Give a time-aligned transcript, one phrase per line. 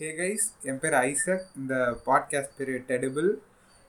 [0.00, 1.42] Hey guys என் பேர் Isaac.
[1.56, 1.74] இந்த
[2.06, 3.28] பாட்காஸ்ட் பேர் டெடிபிள்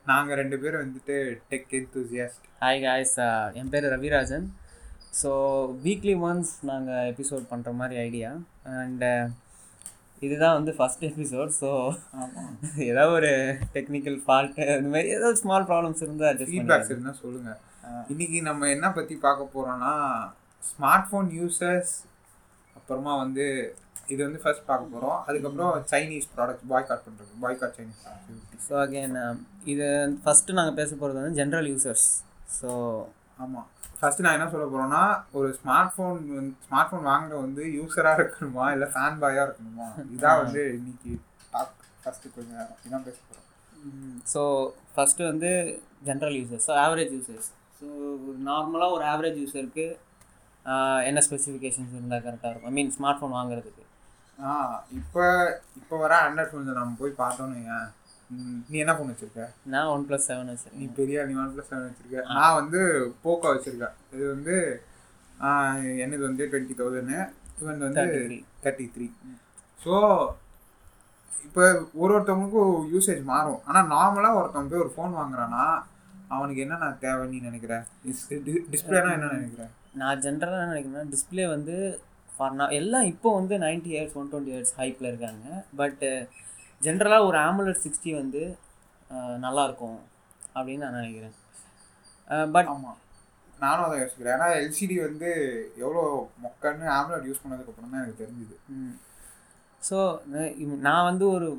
[0.06, 1.16] நாங்கள் ரெண்டு பேரும் வந்துட்டு
[1.52, 3.14] டெக் என்தூசியாஸ்ட் ஹாய் காய்ஸ்
[3.54, 4.48] என் பேர் ரவிராஜன்.
[5.14, 5.30] ஸோ
[5.86, 8.32] வீக்லி ஒன்ஸ் நாங்கள் எபிசோட் பண்ணுற மாதிரி ஐடியா
[8.76, 9.06] அண்ட்
[10.22, 11.70] இதுதான் வந்து ஃபஸ்ட் எபிசோட் ஸோ
[12.90, 13.32] ஏதாவது ஒரு
[13.74, 17.60] டெக்னிக்கல் ஃபால்ட்டு அந்த மாதிரி ஏதாவது ஸ்மால் ப்ராப்ளம்ஸ் இருந்தால் அட்ஜஸ்ட் ஃபீட்பேக்ஸ் இருந்தால் சொல்லுங்கள்
[18.10, 19.94] இன்னைக்கு நம்ம என்ன பற்றி பார்க்க போகிறோம்னா
[20.64, 21.94] ஸ்மார்ட் ஃபோன் யூசர்ஸ்
[22.76, 23.46] அப்புறமா வந்து
[24.14, 28.02] இது வந்து ஃபர்ஸ்ட் பார்க்க போகிறோம் அதுக்கப்புறம் சைனீஸ் ப்ராடக்ட்ஸ் பாய்காட் பண்ணுறது பாய்காட் சைனீஸ்
[28.68, 29.18] ஸோ அகெயின்
[29.74, 29.88] இது
[30.24, 32.08] ஃபஸ்ட்டு நாங்கள் பேச போகிறது வந்து ஜென்ரல் யூசர்ஸ்
[32.60, 32.70] ஸோ
[33.44, 33.68] ஆமாம்
[34.00, 35.04] ஃபஸ்ட்டு நான் என்ன சொல்ல போகிறேன்னா
[35.38, 38.66] ஒரு ஸ்மார்ட் ஃபோன் வந்து ஸ்மார்ட் ஃபோன் வாங்குற வந்து யூஸராக இருக்கணுமா?
[38.76, 39.88] இல்லை ஃபேன் பாயாக இருக்கணுமா?
[40.16, 41.12] இதான் வந்து இன்னைக்கு
[41.54, 43.48] டாக் ஃபஸ்ட்டு கொஞ்சம் நேரம் இதான் பேச போகிறோம்
[44.34, 44.42] ஸோ
[44.96, 45.50] ஃபஸ்ட்டு வந்து
[46.08, 47.50] general users so average users
[47.80, 47.88] so
[48.50, 49.86] நார்மலாக ஒரு ஆவரேஜ் யூசருக்கு
[51.10, 52.72] என்ன ஸ்பெசிஃபிகேஷன்ஸ் இருந்தால் கரெக்டாக இருக்கும்?
[52.72, 53.84] ஐ மீன் ஸ்மார்ட் ஃபோன் வாங்குறதுக்கு.
[54.50, 54.52] ஆ
[55.00, 55.24] இப்போ
[55.80, 57.58] இப்போ வர ஆண்ட்ராய்ட் ஃபோன்ஸை நம்ம போய் பார்த்தோன்னு
[58.72, 59.46] நீ என்ன ஃபோன் வச்சிருக்க?
[59.74, 62.22] நான் ஒன் ப்ளஸ் செவன் நீ வச்சுருக்கேன் பெரிய நீ ஒன் ப்ளஸ் செவன் வச்சிருக்க.
[62.38, 62.80] நான் வந்து
[63.24, 64.56] போக்கோ வச்சிருக்கேன் இது வந்து
[66.04, 67.12] என்னது வந்து டுவெண்ட்டி தௌசண்ட்
[67.62, 68.38] இவன் வந்து 33.
[68.64, 69.08] தேர்ட்டி த்ரீ
[69.84, 69.94] ஸோ
[71.48, 71.64] இப்போ
[72.02, 73.62] ஒரு ஒருத்தவங்களுக்கும் யூசேஜ் மாறும்.
[73.68, 75.66] ஆனால் நார்மலாக ஒருத்தவங்க போய் ஒரு ஃபோன் வாங்குறான்னா
[76.36, 77.76] அவனுக்கு என்னென்ன தேவை நீ நினைக்கிற?
[78.74, 79.66] டிஸ்பிளேனா என்ன நினைக்கிற?
[80.02, 81.76] நான் ஜென்ரலாக என்ன நினைக்கிறேன்னா டிஸ்பிளே வந்து
[82.42, 85.48] ஃபார் நான் எல்லாம் இப்போ வந்து 90 இயர்ஸ் ஒன் டுவெண்ட்டி இயர்ஸ் ஹைப்பில் இருக்காங்க.
[85.76, 86.04] பட்
[86.82, 88.42] ஜென்ரலாக ஒரு ஆம்புலட் சிக்ஸ்டி வந்து
[89.10, 90.00] அஹ், நல்லா இருக்கும்
[90.56, 91.36] அப்படின்னு நான் நினைக்கிறேன்.
[92.54, 93.00] பட் ஆமாம்
[93.60, 94.36] நானும் அதை யோசிக்கிறேன்.
[94.36, 95.30] ஏன்னா எல்சிடி வந்து
[95.78, 96.04] எவ்வளோ
[96.44, 98.56] மொக்கன்னு ஆம்லெட் யூஸ் பண்ணதுக்கப்புறம் தான் எனக்கு தெரிஞ்சுது.
[99.82, 99.98] ஸோ
[100.88, 101.50] நான் வந்து ஒரு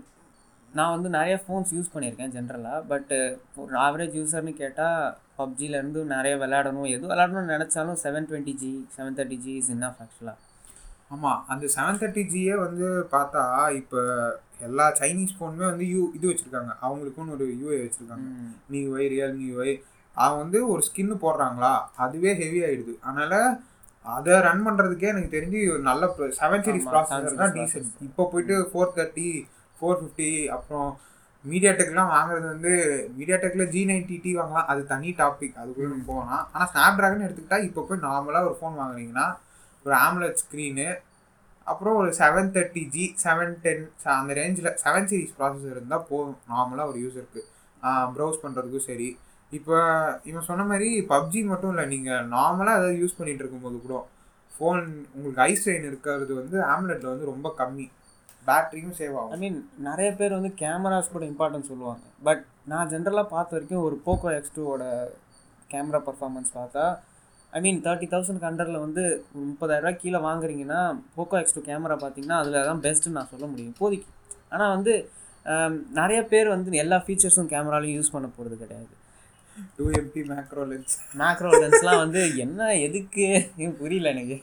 [0.72, 3.18] நான் வந்து நிறைய ஃபோன்ஸ் யூஸ் பண்ணியிருக்கேன் ஜென்ரலாக பட்டு
[3.58, 5.00] ஒரு ஆவரேஜ் யூசர்னு கேட்டால்
[5.38, 6.88] பப்ஜிலேருந்து நிறைய விளையாடணும்.
[6.94, 10.38] எது விளையாடணும்னு நினச்சாலும் seven twenty G seven thirty G is enough ஆக்சுவலாக
[11.14, 13.42] ஆமாம் அந்த செவன் தேர்ட்டி ஜியே வந்து பார்த்தா
[13.80, 14.00] இப்போ
[14.66, 16.72] எல்லா சைனீஸ் ஃபோனுமே வந்து யூ இது வச்சுருக்காங்க.
[16.86, 18.26] அவங்களுக்குன்னு ஒரு யூஐ வச்சுருக்காங்க.
[18.72, 19.72] மியூஐ ரியல்மி யூஐ
[20.16, 21.74] அவங்க வந்து ஒரு ஸ்கின்னு போடுறாங்களா?
[22.04, 22.94] அதுவே ஹெவி ஆயிடுது.
[23.06, 23.34] அதனால
[24.16, 26.02] அதை ரன் பண்ணுறதுக்கே எனக்கு தெரிஞ்சு ஒரு நல்ல
[26.40, 27.92] செவன் சீரிஸ் ப்ராசஸர் 7 தான் டீசென்ட்.
[28.08, 29.28] இப்போ போயிட்டு ஃபோர் தேர்ட்டி
[29.78, 30.90] ஃபோர் ஃபிஃப்டி அப்புறம்
[31.44, 32.72] மீடியா டெக்லாம் வாங்குறது வந்து
[33.18, 34.68] மீடியா டெக்கில் ஜி நைன்டி டி வாங்கலாம்.
[34.72, 36.44] அது தனி டாபிக் அதுக்குள்ள போகலாம்.
[36.52, 39.26] ஆனால் ஸ்னாப் ட்ராகன் எடுத்துக்கிட்டா இப்போ போய் நார்மலாக ஒரு ஃபோன் வாங்குறீங்கன்னா
[39.86, 40.88] ஒரு ஆம்லெட் ஸ்க்ரீனு
[41.66, 43.84] அப்புறம் ஒரு seven thirty G seven ten
[44.18, 46.38] அந்த ரேஞ்சில் செவன் சீரிஸ் ப்ராசஸர் இருந்தால் போதும்.
[46.52, 47.42] நார்மலாக ஒரு யூஸருக்கு
[48.14, 49.08] ப்ரௌஸ் பண்ணுறதுக்கும் சரி.
[49.52, 49.76] இப்போ
[50.30, 53.96] இவன் சொன்ன மாதிரி பப்ஜி மட்டும் இல்லை நீங்கள் நார்மலாக ஏதாவது யூஸ் பண்ணிகிட்டு இருக்கும்போது கூட
[54.52, 54.82] ஃபோன்
[55.14, 57.86] உங்களுக்கு ஐ ஸ்ட்ரெயின் இருக்கிறது வந்து ஆம்லெட்டில் வந்து ரொம்ப கம்மி.
[58.46, 62.04] பேட்டரியும் சேவ் ஐ ஆகும் மீன் நிறைய பேர் வந்து கேமராஸ் கூட இம்பார்ட்டன்ஸ் சொல்லுவாங்க.
[62.28, 62.42] பட்
[62.72, 64.84] நான் ஜென்ரலாக பார்த்த வரைக்கும் ஒரு போக்கோ எக்ஸ் டூவோட
[65.72, 66.84] கேமரா பர்ஃபார்மன்ஸ் பார்த்தா
[67.52, 69.02] ஐ மீன் தேர்ட்டி தௌசண்ட் அண்டரில் வந்து
[69.34, 70.80] ஒரு முப்பதாயிரரூவா கீழே வாங்குறீங்கன்னா
[71.16, 74.08] போக்கோ எக்ஸ் டூ கேமரா பார்த்தீங்கன்னா அதில் தான் பெஸ்ட்டுன்னு நான் சொல்ல முடியும் இப்போதைக்கு
[74.54, 74.94] ஆனால் வந்து
[76.00, 78.92] நிறைய பேர் வந்து எல்லா ஃபீச்சர்ஸும் கேமராலையும் யூஸ் பண்ண போகிறது கிடையாது.
[79.76, 83.26] Two MP macro lens macro லென்ஸ்லாம் வந்து என்ன எதுக்கு?
[83.80, 84.36] புரியல எனக்கு.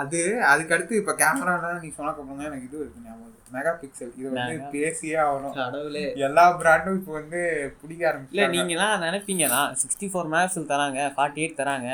[0.00, 0.20] அது
[0.52, 4.56] அதுக்கு அடுத்து இப்போ கேமராலாம் நீ சொன்னக்கப்புறம் தான் எனக்கு இது இருக்கு ஞாபகம் மெகா பிக்சல் இது வந்து
[4.76, 5.54] பேசியே ஆகணும்.
[5.62, 6.06] கடவுளே.
[6.28, 7.40] எல்லா பிராண்டும் இப்போ வந்து
[7.80, 11.90] பிடிக்க இல்லை ஆரம்பிச்சு நீங்களாம் நினைப்பீங்கன்னா சிக்ஸ்டி ஃபோர் மேப்ஸில் தராங்க ஃபார்ட்டி எயிட் தராங்க.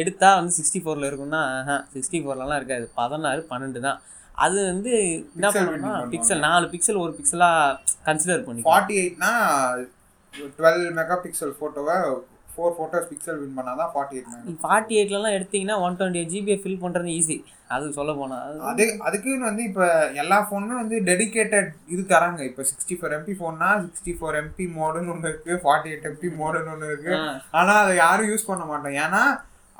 [0.00, 1.42] எடுத்தால் வந்து சிக்ஸ்டி ஃபோரில் இருக்கும்னா
[1.94, 2.86] சிக்ஸ்டி ஃபோர்லலாம் இருக்காது.
[3.00, 4.00] பதினாறு பன்னெண்டு தான்.
[4.44, 4.92] அது வந்து
[5.36, 9.32] என்ன பண்ணணும்னா பிக்சல் நாலு பிக்சல் ஒரு பிக்சலாக கன்சிடர் பண்ணி ஃபார்ட்டி எயிட்னா
[10.58, 11.96] டுவெல் மெகா பிக்சல் ஃபோட்டோவை
[12.54, 16.56] ஃபோர் ஃபோட்டோஸ் பிக்சல் வின் பண்ணால் தான் ஃபார்ட்டி எயிட் ஃபார்ட்டி எயிட்லலாம் எடுத்தீங்கன்னா ஒன் டுவெண்ட்டி எயிட் ஜிபியை
[16.62, 17.36] ஃபில் பண்ணுறது ஈஸி
[17.74, 19.84] அது சொல்ல போனால் அது அதுக்குன்னு வந்து இப்போ
[20.22, 22.40] எல்லா ஃபோனுமே வந்து டெடிகேட்டட் இது தராங்க.
[22.50, 26.72] இப்போ சிக்ஸ்டி ஃபோர் எம்பி ஃபோன்னா சிக்ஸ்டி ஃபோர் எம்பி மோடுன்னு ஒன்று இருக்குது ஃபார்ட்டி எயிட் எம்பி மோடுன்னு
[26.74, 27.20] ஒன்று இருக்குது
[27.52, 29.22] ஆனால் அதை யாரும் யூஸ் பண்ண மாட்டோம் ஏன்னா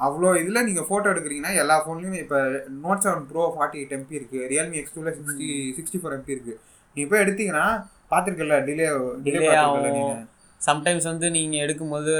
[0.03, 2.39] அவ்வளோ இதில் நீங்கள் ஃபோட்டோ எடுக்கிறீங்கன்னா எல்லா ஃபோன்லையுமே இப்போ
[2.85, 6.59] note seven pro forty eight MP இருக்குது ரியல்மி எக்ஸ் டூவில் சிக்ஸ்டி சிக்ஸ்டி ஃபோர் எம்பி இருக்குது
[6.97, 7.67] நீ போய் எடுத்தீங்கன்னா
[8.13, 8.87] பார்த்துருக்கல டிலே
[9.27, 9.85] டிலே ஆகும்.
[9.91, 10.29] நீங்கள்
[10.61, 12.13] சம்டைம்ஸ் வந்து நீங்கள் எடுக்கும்போது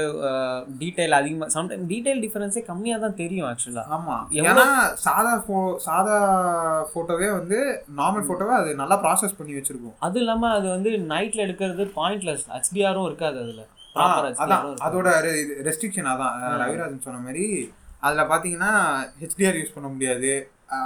[0.79, 4.15] டீட்டெயில் அதிகமாக சம்டைம் டீட்டெயில் டிஃபரன்ஸே கம்மியாக தான் தெரியும் ஆக்சுவலாக ஆமா.
[4.31, 4.65] எவ்வளவு- ஏன்னா
[5.03, 6.17] சாதா ஃபோ சாதா
[6.89, 7.59] ஃபோட்டோவே வந்து
[7.97, 9.95] நார்மல் ஃபோட்டோவே அது நல்லா ப்ராசஸ் பண்ணி வச்சிருக்கும்.
[9.99, 13.63] அதுவும் இல்லாமல் அது வந்து நைட்டில் எடுக்கிறது பாயிண்ட்லெஸ் ஹெச்டிஆரும் இருக்காது அதில்.
[14.43, 14.65] அதான்.
[14.87, 15.09] அதோட
[15.67, 16.35] ரெஸ்ட்ரிக்ஷன் அதான்.
[16.63, 17.45] ரவிராஜன் சொன்ன மாதிரி
[18.07, 18.71] அதில் பார்த்தீங்கன்னா
[19.21, 20.31] ஹெச்டிஆர் யூஸ் பண்ண முடியாது.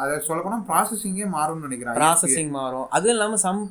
[0.01, 1.97] அதை சொல்ல போனால் ப்ராசஸிங்கே மாறும்னு நினைக்கிறேன்.
[1.99, 2.87] ப்ராசஸிங் மாறும்.
[2.95, 3.61] அதுவும் இல்லாமல் சம்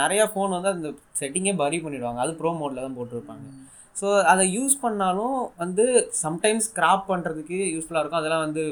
[0.00, 0.88] நிறைய ஃபோன் வந்து அந்த
[1.20, 2.20] செட்டிங்கே பரி பண்ணிடுவாங்க.
[2.24, 3.46] அது ப்ரோ மோடில் தான் போட்டிருப்பாங்க.
[4.00, 5.84] ஸோ அதை யூஸ் பண்ணாலும் வந்து
[6.24, 8.22] சம்டைம்ஸ் கிராப் பண்ணுறதுக்கு யூஸ்ஃபுல்லாக இருக்கும்.
[8.22, 8.64] அதெல்லாம் வந்து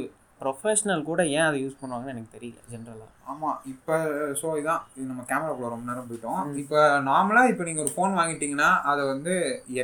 [0.43, 3.95] ப்ரொஃபஷ்னல் கூட ஏன் அதை யூஸ் பண்ணுவாங்கன்னு எனக்கு தெரியல ஜென்ரலாக ஆமாம் இப்போ
[4.41, 6.41] ஸோ இதான் இது நம்ம கேமராக்குள்ள ரொம்ப நேரம் போயிட்டோம்.
[6.63, 6.79] இப்போ
[7.11, 9.35] நார்மலாக இப்போ நீங்கள் ஒரு ஃபோன் வாங்கிட்டீங்கன்னா அதை வந்து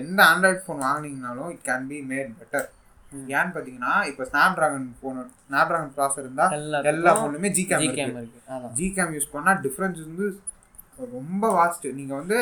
[0.01, 2.67] எந்த Android phone வாங்கினீங்கனாலும் it can be made better.
[3.35, 7.85] ஏன்னு பார்த்தீங்கன்னா இப்போ Snapdragon phone Snapdragon processor இருந்தால் எல்லா எல்லா ஃபோன்லையுமே ஜி கேம்
[7.85, 8.07] இருக்கு.
[8.09, 10.27] இருக்குது ஜி கேம் யூஸ் பண்ணால் டிஃப்ரென்ஸ் வந்து
[11.15, 12.41] ரொம்ப வாஸ்ட் நீங்கள் வந்து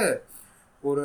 [0.83, 1.05] ஒரு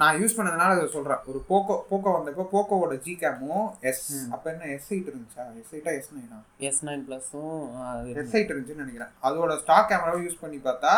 [0.00, 4.00] நான் யூஸ் பண்ணதுனால அதை சொல்கிறேன் ஒரு போக்கோ போக்கோ வந்தப்போ போக்கோவோட ஜி கேமும் எஸ்.
[4.34, 5.44] அப்போ என்ன எஸ் எயிட் இருந்துச்சா?
[5.60, 6.38] எஸ் எயிட்டா எஸ் நைனா
[6.68, 7.60] எஸ் நைன் ப்ளஸும்
[8.22, 9.12] எஸ் எயிட் இருந்துச்சுன்னு நினைக்கிறேன்.
[9.28, 10.94] அதோட ஸ்டாக் கேமராவை யூஸ் பண்ணி பார்த்தா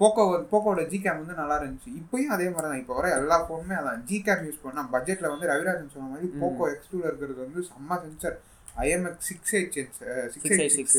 [0.00, 0.22] போக்கோ
[0.52, 1.90] போக்கோட ஜி கேம் வந்து நல்லா இருந்துச்சு.
[2.00, 4.02] இப்பயும் அதே மாதிரி தான் இப்போ வர எல்லா ஃபோனுமே அதான்.
[4.08, 6.28] ஜி கேம் யூஸ் பண்ணால் பட்ஜெட்டில் வந்து ரவிராஜன் சொன்ன மாதிரி.
[6.42, 8.36] போக்கோ எக்ஸ் டூவில் இருக்கிறது வந்து செம்ம sensor
[8.86, 9.76] IMX six eight
[10.34, 10.98] six eight six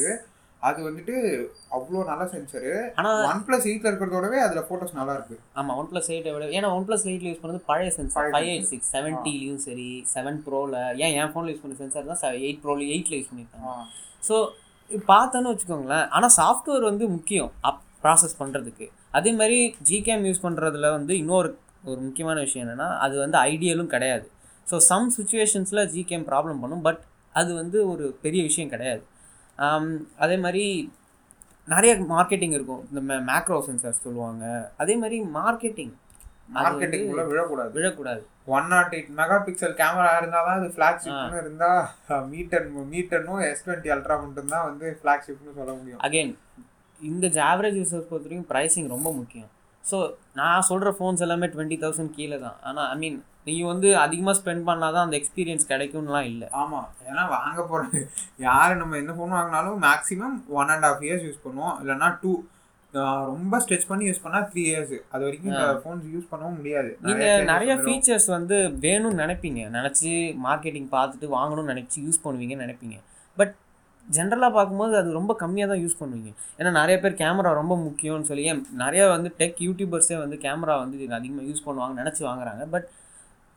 [0.68, 1.16] அது வந்துட்டு
[1.76, 6.12] அவ்வளோ நல்ல சென்சரு ஆனால் ஒன் ப்ளஸ் எயிட்டில் இருக்கிறதோடவே அதில் ஃபோட்டோஸ் நல்லா இருக்கு ஆமாம் ஒன் ப்ளஸ்
[6.14, 9.90] எயிட்டை விட ஏன்னா ஒன் ப்ளஸ் எயிட்டில் யூஸ் பண்ணது பழைய சென்சார் ஃபைவ் எயிட் சிக்ஸ் செவன்ட்டிலையும் சரி
[10.14, 13.74] செவன் ப்ரோவில் ஏன் என் ஃபோனில் யூஸ் பண்ண சென்சார் தான் எயிட் ப்ரோவில் எயிட்டில் யூஸ் பண்ணியிருக்காங்க
[14.24, 14.38] ஸோ
[15.08, 19.60] பார்த்தோன்னு வச்சுக்கோங்களேன் ஆனால் சாஃப்ட்வேர் வந்து முக்கியம் அப் ப்ராசஸ் பண்ணுறதுக்கு அதே மாதிரி
[19.90, 21.50] ஜிகேம் யூஸ் பண்ணுறதுல வந்து இன்னொரு
[21.84, 24.26] ஒரு முக்கியமான விஷயம் என்னென்னா அது வந்து ஐடியலும் கிடையாது.
[24.68, 27.02] ஸோ சம் சுச்சுவேஷன்ஸில் ஜிகேம் ப்ராப்ளம் பண்ணும் பட்
[27.36, 29.02] அது வந்து ஒரு பெரிய விஷயம் கிடையாது.
[30.24, 30.66] அதே மாதிரி
[31.74, 32.84] நிறைய மார்க்கெட்டிங் இருக்கும்.
[32.90, 34.46] இந்த மேக்ரோ சென்சார்ஸ் சொல்லுவாங்க.
[34.82, 35.94] அதே மாதிரி மார்க்கெட்டிங்
[36.58, 37.72] மார்க்கெட்டிங் விழக்கூடாது.
[37.78, 38.22] விழக்கூடாது.
[38.56, 41.82] One nought eight mega pixel camera இருந்தால் தான் அது ஃப்ளாக்ஷிப்னு இருந்தால்
[42.34, 46.02] மீட்டர் மீட்டர்னும் எஸ் டுவெண்ட்டி அல்ட்ரா மட்டும் தான் வந்து ஃப்ளாக்ஷிப்னு சொல்ல முடியும்.
[46.08, 46.32] அகைன்
[47.00, 49.50] இந்த ஆவரேஜ் யூசர்ஸ் பொறுத்த வரைக்கும் ப்ரைஸிங் ரொம்ப முக்கியம்.
[49.84, 49.98] ஸோ
[50.40, 52.58] நான் சொல்கிற ஃபோன்ஸ் எல்லாமே டுவெண்ட்டி தௌசண்ட் கீழே தான்.
[52.70, 56.50] ஆனால் ஐ மீன் நீங்கள் வந்து அதிகமாக ஸ்பெண்ட் பண்ணால் தான் அந்த எக்ஸ்பீரியன்ஸ் கிடைக்கும்லாம் இல்லை.
[56.62, 58.02] ஆமாம் ஏன்னா வாங்க போகிறது
[58.48, 61.76] யார் நம்ம என்ன ஃபோன் வாங்கினாலும் maximum one and half years use பண்ணுவோம்.
[61.84, 62.34] இல்லைன்னா டூ
[63.32, 66.92] ரொம்ப ஸ்ட்ரெச் பண்ணி யூஸ் பண்ணால் த்ரீ இயர்ஸ் அது வரைக்கும் இந்த ஃபோன்ஸ் யூஸ் பண்ணவும் முடியாது.
[67.08, 67.72] நீங்கள் நிறைய.
[67.86, 69.62] ஃபீச்சர்ஸ் வந்து வேணும்னு நினைப்பீங்க.
[69.78, 70.12] நினச்சி
[70.46, 72.98] மார்க்கெட்டிங் பார்த்துட்டு வாங்கணும்னு நினச்சி யூஸ் பண்ணுவீங்கன்னு நினைப்பீங்க.
[73.40, 73.54] பட்
[74.08, 76.30] ஜென்ரலாக பார்க்கும்போது அது ரொம்ப கம்மியாக தான் யூஸ் பண்ணுவீங்க.
[76.60, 80.98] ஏன்னா நிறைய பேர் கேமரா ரொம்ப முக்கியம்னு சொல்லி ஏன் நிறைய வந்து டெக் யூடியூபர்ஸே வந்து கேமரா வந்து
[81.20, 82.66] அதிகமாக யூஸ் பண்ணுவாங்க நினச்சி வாங்குறாங்க.
[82.76, 82.88] பட்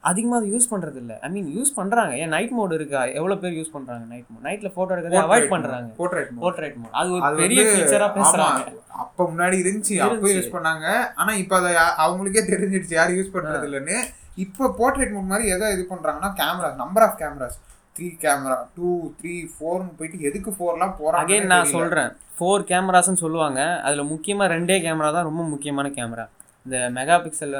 [0.05, 3.00] அதிகமாக அதை யூஸ் பண்ணுறது இல்லை ஐ மீன் யூஸ் பண்ணுறாங்க ஏன் நைட் மோட் இருக்கா?
[3.19, 5.50] எவ்வளோ பேர் யூஸ் பண்ணுறாங்க நைட் மோட் நைட்டில் ஃபோட்டோ எடுக்கிறத அவாய்ட்.
[5.55, 5.99] பண்ணுறாங்க mode.
[5.99, 6.31] போர்ட்ரேட்
[6.79, 8.62] மோட் அது ஒரு பெரிய ஃபீச்சராக பேசுகிறாங்க
[9.05, 10.31] அப்ப முன்னாடி இருந்துச்சு அப்போ.
[10.37, 10.87] யூஸ் பண்ணாங்க.
[11.20, 11.73] ஆனா இப்ப அதை
[12.05, 13.99] அவங்களுக்கே தெரிஞ்சிடுச்சு யாரும் யூஸ் பண்றது இல்லைன்னு
[14.44, 17.58] இப்போ போர்ட்ரேட் மோட் மாதிரி எதை இது பண்றாங்கன்னா camera number of cameras
[17.96, 18.88] three camera two
[19.20, 20.93] three ஃபோர்னு போயிட்டு எதுக்கு ஃபோர்லாம்
[21.23, 23.61] அகைன் நான் சொல்கிறேன் ஃபோர் கேமராஸ்னு சொல்லுவாங்க.
[23.87, 26.25] அதில் முக்கியமாக ரெண்டே கேமரா தான் ரொம்ப முக்கியமான கேமரா
[26.66, 27.54] இந்த மெகா பிக்சல்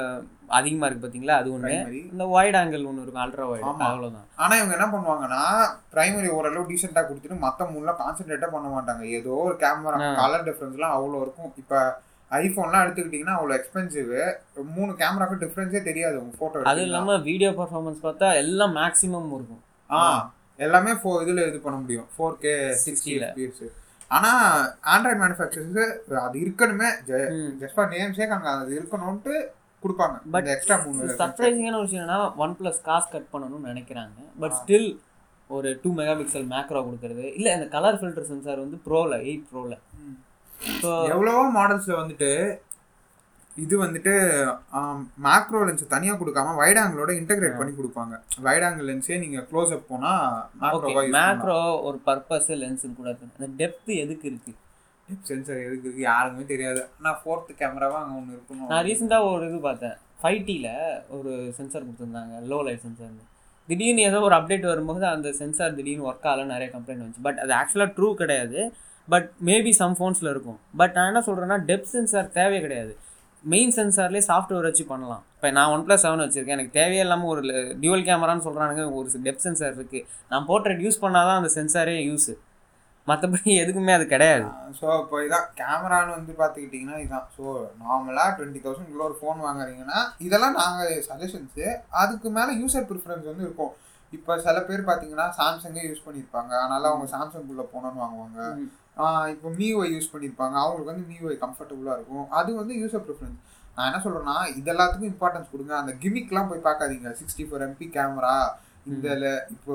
[0.51, 1.71] அதிகமாக இருக்குது பார்த்தீங்களா அது ஒன்று
[2.05, 3.85] இந்த வைட் ஆங்கிள் ஒன்று இருக்கும் அல்ட்ரா ஆமா.
[3.87, 5.41] அவ்வளோதான் ஆனா இவங்க என்ன பண்ணுவாங்கன்னா
[5.93, 9.03] பிரைமரி ஓரளவு டீசெண்டா கொடுத்துட்டு மத்த மூணுல கான்சென்ட்ரேட்டா பண்ண மாட்டாங்க.
[9.17, 9.99] ஏதோ ஒரு கேமரா.
[10.19, 11.51] கலர் டிஃபரன்ஸ்லாம் அவ்வளோ இருக்கும்.
[11.57, 11.73] இப்ப
[12.31, 14.11] ஐஃபோன்லாம் எடுத்துக்கிட்டிங்கன்னா அவ்வளோ எக்ஸ்பென்சிவ்
[14.71, 19.63] மூணு கேமராக்கு டிஃபரன்ஸே தெரியாது உங்க போட்டோ அதுவும் இல்லாமல் வீடியோ பர்ஃபார்மன்ஸ் பார்த்தா எல்லாம் மேக்ஸிமம் இருக்கும்.
[19.89, 20.03] ஆ.
[20.59, 22.07] எல்லாமே ஃபோ இதில் இது பண்ண முடியும்.
[22.13, 23.27] ஃபோர் கே சிக்ஸ்டி 60 ல.
[23.45, 23.61] எஃபிஎஸ்
[24.15, 24.45] ஆனால்
[24.93, 25.83] ஆண்ட்ராய்ட் மேனுஃபேக்சர்ஸு
[26.25, 26.89] அது இருக்கணுமே.
[27.61, 29.35] ஜஸ்ட் ஃபார் நேம்ஸே அங்கே அது இருக்கணும்ட்டு
[29.83, 30.17] கொடுப்பாங்க.
[30.33, 34.17] பட் எக்ஸ்ட்ரா மூணு சர்ப்ரைசிங்கான விஷயம் என்னன்னா ஒன் ப்ளஸ் காசு கட் பண்ணணும்னு நினைக்கிறாங்க.
[34.43, 34.89] பட் ஸ்டில்
[35.49, 37.23] ஒரு டூ மெகா பிக்சல் மேக்ரோ கொடுக்குறது.
[37.37, 39.77] இல்லை இந்த கலர் ஃபில்டர் சென்சார் வந்து ப்ரோவில் எயிட் ப்ரோவில்.
[40.83, 42.29] ஸோ எவ்வளவோ மாடல்ஸில் வந்துட்டு
[43.63, 44.11] இது வந்துட்டு
[45.25, 48.13] மேக்ரோ லென்ஸ் தனியாக கொடுக்காம வைட் ஆங்கிளோட இன்டகிரேட் பண்ணி கொடுப்பாங்க.
[48.45, 51.57] வைட் ஆங்கிள் லென்ஸே நீங்கள் க்ளோஸ் அப் போனால் மேக்ரோ
[51.87, 53.35] ஒரு பர்பஸ் லென்ஸுன்னு கூட இருக்கு.
[53.39, 54.57] அந்த டெப்த் எதுக்கு இருக்குது
[55.29, 56.03] சென்சர் எதுக்கு இருக்கு?
[56.09, 56.81] யாருக்குமே தெரியாது.
[56.99, 58.69] ஆனால் ஃபோர்த்து கேமராவாக அங்கே ஒன்று இருக்கணும்.
[58.71, 59.97] நான் ரீசெண்டாக ஒரு இது பார்த்தேன்.
[60.21, 60.71] ஃபைவ் டியில்
[61.17, 62.33] ஒரு சென்சார் கொடுத்துருந்தாங்க.
[62.51, 63.19] லோ லைட் சென்சார்
[63.69, 67.25] திடீர்னு ஏதோ ஒரு அப்டேட் வரும்போது அந்த சென்சார் திடீர்னு ஒர்க் ஆகலன்னு நிறைய கம்ப்ளைண்ட் வந்துச்சு.
[67.27, 68.59] பட் அது ஆக்சுவலாக ட்ரூ கிடையாது.
[69.07, 70.59] பட் மேபி சம் ஃபோன்ஸில் இருக்கும்.
[70.79, 72.93] பட் நான் என்ன சொல்கிறேன்னா டெப்த் சென்சார் தேவையே கிடையாது.
[73.43, 75.23] மெயின் சென்சார்லேயே சாஃப்ட்வேர் வச்சு பண்ணலாம்.
[75.37, 76.57] இப்போ நான் ஒன் ப்ளஸ் செவன் வச்சுருக்கேன்.
[76.57, 77.41] எனக்கு தேவையே இல்லாமல் ஒரு
[77.81, 82.33] டியூவல் கேமரான்னு சொல்கிறானுங்க ஒரு டெப்த் சென்சார் இருக்குது நான் போர்ட்ரேட் யூஸ் பண்ணால் தான் அந்த சென்சாரே யூஸு
[83.07, 84.43] மற்றபடி எதுக்குமே அது கிடையாது.
[84.79, 85.47] ஸோ இப்போ இதான்.
[85.59, 87.43] கேமரான்னு வந்து பார்த்துக்கிட்டிங்கன்னா இதுதான் ஸோ
[87.83, 91.65] நார்மலாக டுவெண்ட்டி தௌசண்ட்குள்ள ஒரு ஃபோன் வாங்குறீங்கன்னா இதெல்லாம் நாங்கள் சஜஷன்ஸு
[92.01, 93.73] அதுக்கு மேலே யூசர் ப்ரிஃபரன்ஸ் வந்து இருக்கும்.
[94.17, 96.51] இப்போ சில பேர் பார்த்தீங்கன்னா சாம்சங்கே யூஸ் பண்ணியிருப்பாங்க.
[96.61, 98.39] அதனால அவங்க சாம்சங்குள்ளே போனோன்னு வாங்குவாங்க.
[99.33, 102.27] இப்போ மியூஐ யூஸ் பண்ணியிருப்பாங்க அவங்களுக்கு வந்து மியூஐ கம்ஃபர்டபுளாக இருக்கும்.
[102.39, 103.39] அது வந்து யூசர் ப்ரிஃபரன்ஸ்
[103.75, 105.73] நான் என்ன சொல்கிறேன்னா இது எல்லாத்துக்கும் இம்பார்ட்டன்ஸ் கொடுங்க.
[105.83, 107.11] அந்த கிமிக்லாம் போய் பார்க்காதீங்க.
[107.21, 108.35] சிக்ஸ்டி ஃபோர் எம்பி கேமரா
[108.91, 109.07] இந்த
[109.55, 109.73] இப்போ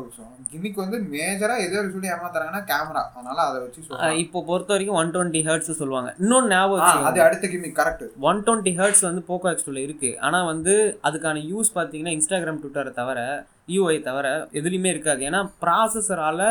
[0.52, 5.12] கிமிக் வந்து மேஜராக எதோ ஒரு சொல்லி ஏமாத்துறாங்கன்னா கேமரா அதனால அதை வச்சு இப்போ பொறுத்த வரைக்கும் ஒன்
[5.14, 6.10] டுவெண்ட்டி ஹர்ட்ஸ் சொல்லுவாங்க.
[6.22, 7.06] இன்னொன்று ஞாபகம்.
[7.10, 10.74] அது அடுத்த gimmick correct one twenty hertz வந்து போக்கோ எக்ஸ்டோவில் இருக்குது ஆனால் வந்து
[11.08, 13.20] அதுக்கான யூஸ் பார்த்தீங்கன்னா இன்ஸ்டாகிராம் ட்விட்டரை தவிர
[13.76, 14.26] யூஐ தவிர
[14.60, 15.22] எதுலேயுமே இருக்காது.
[15.30, 16.46] ஏன்னா ப்ராசஸரால்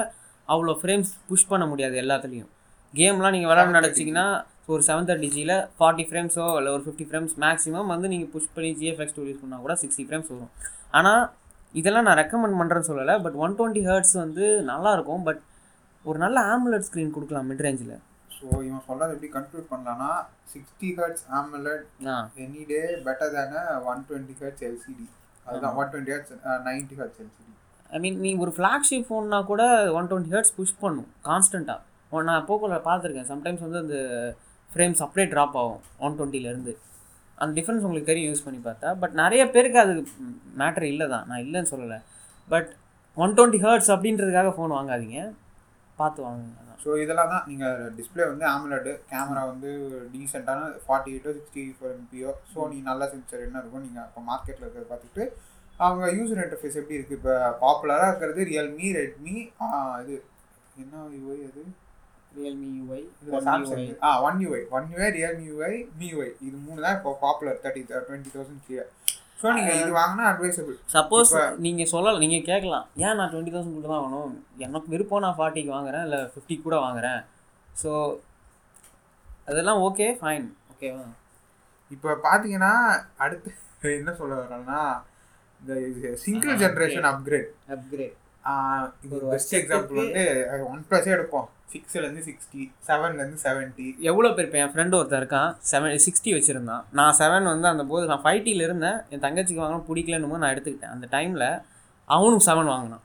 [0.54, 2.52] அவ்வளோ ஃப்ரேம்ஸ் புஷ் பண்ண முடியாது எல்லாத்துலேயும்.
[2.96, 4.26] கேம்லாம் நீங்கள் விளாட 720 நினச்சிங்கன்னா
[4.68, 8.70] ஒரு செவன் தேர்ட்டி ஜியில் ஃபார்ட்டி ஃப்ரேம்ஸோ இல்லை ஒரு ஃபிஃப்டி ஃப்ரேம்ஸ் மேக்ஸிமம் வந்து நீங்கள் புஷ் பண்ணி
[8.80, 10.52] ஜிஎஃப்எக்ஸ் டூ யூஸ் பண்ணால் கூட சிக்ஸ்டி ஃப்ரேம்ஸ் வரும்.
[10.94, 11.24] ஆனால்
[11.76, 15.42] இதெல்லாம் நான் ரெக்கமெண்ட் பண்ணுறேன்னு சொல்லலை பட் ஒன் டுவெண்ட்டி ஹர்ட்ஸ் வந்து நல்லாயிருக்கும் பட்
[16.06, 17.96] ஒரு நல்ல ஆம்புலட் ஸ்க்ரீன் கொடுக்கலாம் மிட் ரேஞ்சில்
[18.32, 20.10] ஸோ இவன் சொல்றது எப்படி கன்க்ளூட் பண்ணலாம்னா
[20.54, 22.16] சிக்ஸ்டி ஹர்ட்ஸ் ஆம்லெட் ஆ.
[22.44, 23.56] Any day better than
[23.90, 25.08] one twenty hertz LCD
[25.46, 26.34] அதுதான் one twenty hertz
[26.68, 27.52] ninety hertz LCD
[27.90, 29.64] I mean நீ ஒரு ஃப்ளாக்ஷிப் ஃபோன்னா கூட
[29.98, 31.82] ஒன் டுவெண்ட்டி ஹர்ட்ஸ் புஷ் பண்ணும் கான்ஸ்டண்ட்டாக
[32.30, 33.30] நான் போக்கோல பார்த்துருக்கேன்.
[33.34, 33.98] சம்டைம்ஸ் வந்து அந்த
[34.70, 35.82] ஃப்ரேம்ஸ் அப்படியே ட்ராப் ஆகும்.
[36.06, 36.74] ஒன் டுவெண்ட்டிலேருந்து
[37.38, 38.90] அந்த டிஃப்ரென்ஸ் உங்களுக்கு தெரியும் யூஸ் பண்ணி பார்த்தா.
[39.02, 39.94] பட் நிறைய பேருக்கு அது
[40.62, 41.98] மேட்ரு இல்லை தான் நான் இல்லைன்னு சொல்லலை.
[42.48, 42.70] பட்
[43.18, 45.20] ஒன் டுவெண்ட்டி ஹர்ட்ஸ் அப்படின்றதுக்காக ஃபோன் வாங்காதீங்க.
[45.98, 46.80] பார்த்து வாங்குங்க அதான்.
[46.84, 47.46] ஸோ இதெல்லாம் தான்.
[47.50, 49.70] நீங்கள் டிஸ்பிளே வந்து ஆம்லெட்டு கேமரா வந்து
[50.14, 54.90] டீசெண்டான ஃபார்ட்டி எயிட்டோ சிக்ஸ்டி ஃபோர் எம்பியோ சோனி நல்ல சென்சர் என்ன இருக்கும் நீங்கள் இப்போ மார்க்கெட்டில் இருக்கிறத
[54.92, 55.24] பார்த்துட்டு
[55.80, 57.34] அவங்க யூசர் இன்டர்ஃபேஸ் எப்படி இருக்குது இப்போ
[57.64, 59.36] பாப்புலராக இருக்கிறது ரியல்மி ரெட்மி
[60.04, 60.16] இது
[60.84, 61.64] என்ன யூஐ அது?
[62.38, 66.96] ரியல்மி யூஐ இது சாம்சங் ஆ one UI one UI Realme UI MIUI இது மூணு தான்
[66.98, 68.90] இப்போ popular thirty twenty thousand clear
[69.40, 71.32] so நீங்கள் இது வாங்கினா அட்வைசபிள் சப்போஸ்
[71.66, 72.86] நீங்கள் சொல்லலாம் நீங்கள் கேட்கலாம்.
[73.06, 74.36] ஏன் நான் டுவெண்ட்டி தௌசண்ட் கூட தான் வாங்கணும்?
[74.66, 77.20] எனக்கு விருப்பம் நான் ஃபார்ட்டிக்கு வாங்குறேன் இல்லை ஃபிஃப்டி கூட வாங்குறேன்.
[77.82, 77.92] ஸோ
[79.50, 81.04] அதெல்லாம் ஓகே ஃபைன் ஓகேவா
[81.92, 82.72] இப்போ பார்த்தீங்கன்னா
[83.24, 83.50] அடுத்து
[84.00, 84.80] என்ன சொல்ல வரேன்னா
[85.62, 88.16] இந்த சிங்கிள் ஜென்ரேஷன் அப்கிரேட் அப்கிரேட்
[89.04, 90.24] இது ஒரு பெஸ்ட் எக்ஸாம்பிள் வந்து
[90.72, 91.48] ஒன் ப்ளஸே எடுப்போம்.
[91.74, 96.84] சிக்ஸ்லேருந்து சிக்ஸ்டி செவன்லேருந்து செவன்ட்டி எவ்வளோ பேர் இப்போ என் ஃப்ரெண்டு ஒருத்தன் இருக்கான் செவன் சிக்ஸ்டி வச்சுருந்தான்.
[97.00, 99.00] நான் செவன் வந்து அந்த போது நான் ஃபைவ் டியில் இருந்தேன்.
[99.14, 100.94] என் தங்கச்சிக்கு வாங்கணும் பிடிக்கலன்னு போது நான் எடுத்துக்கிட்டேன்.
[100.96, 101.48] அந்த டைமில்
[102.18, 103.04] அவனும் செவன் வாங்கினான்.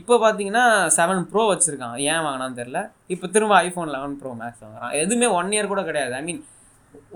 [0.00, 0.64] இப்போ பார்த்தீங்கன்னா
[0.98, 1.96] செவன் ப்ரோ வச்சுருக்கான்.
[2.10, 2.80] ஏன் வாங்கினான்னு தெரில
[3.14, 4.94] இப்போ திரும்ப ஐஃபோன் லெவன் ப்ரோ மேக்ஸ் வாங்குறான்.
[5.02, 6.14] எதுவுமே ஒன் இயர் கூட கிடையாது.
[6.20, 6.42] ஐ மீன்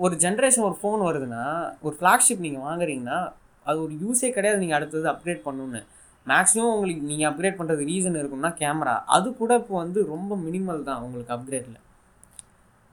[0.05, 1.45] ஒரு ஜென்ரேஷன் ஒரு ஃபோன் வருதுன்னா
[1.85, 3.19] ஒரு ஃப்ளாக்ஷிப் நீங்கள் வாங்குறீங்கன்னா
[3.65, 4.61] அது ஒரு யூஸே கிடையாது.
[4.63, 5.83] நீங்கள் அடுத்தது அப்கிரேட் பண்ணணுன்னு
[6.27, 11.03] மேக்ஸிமம் உங்களுக்கு நீங்கள் அப்கிரேட் பண்ணுறது ரீசன் இருக்கும்னா கேமரா அது கூட இப்போ வந்து ரொம்ப மினிமல் தான்
[11.05, 11.79] உங்களுக்கு அப்கிரேடில்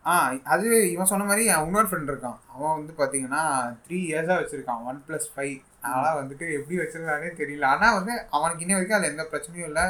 [0.04, 0.12] ஆ
[0.54, 2.36] அது இவன் சொன்ன மாதிரி என் இன்னொரு ஃப்ரெண்ட் இருக்கான்.
[2.54, 3.40] அவன் வந்து பார்த்தீங்கன்னா
[3.84, 5.54] த்ரீ இயர்ஸாக வச்சுருக்கான் ஒன் ப்ளஸ் ஃபைவ்
[5.86, 7.66] அதெல்லாம் வந்துட்டு எப்படி வச்சிருக்கானே தெரியல.
[7.74, 9.86] ஆனால் வந்து அவனுக்கு இன்ன வரைக்கும் அதில் எந்த பிரச்சனையும் இல்லை.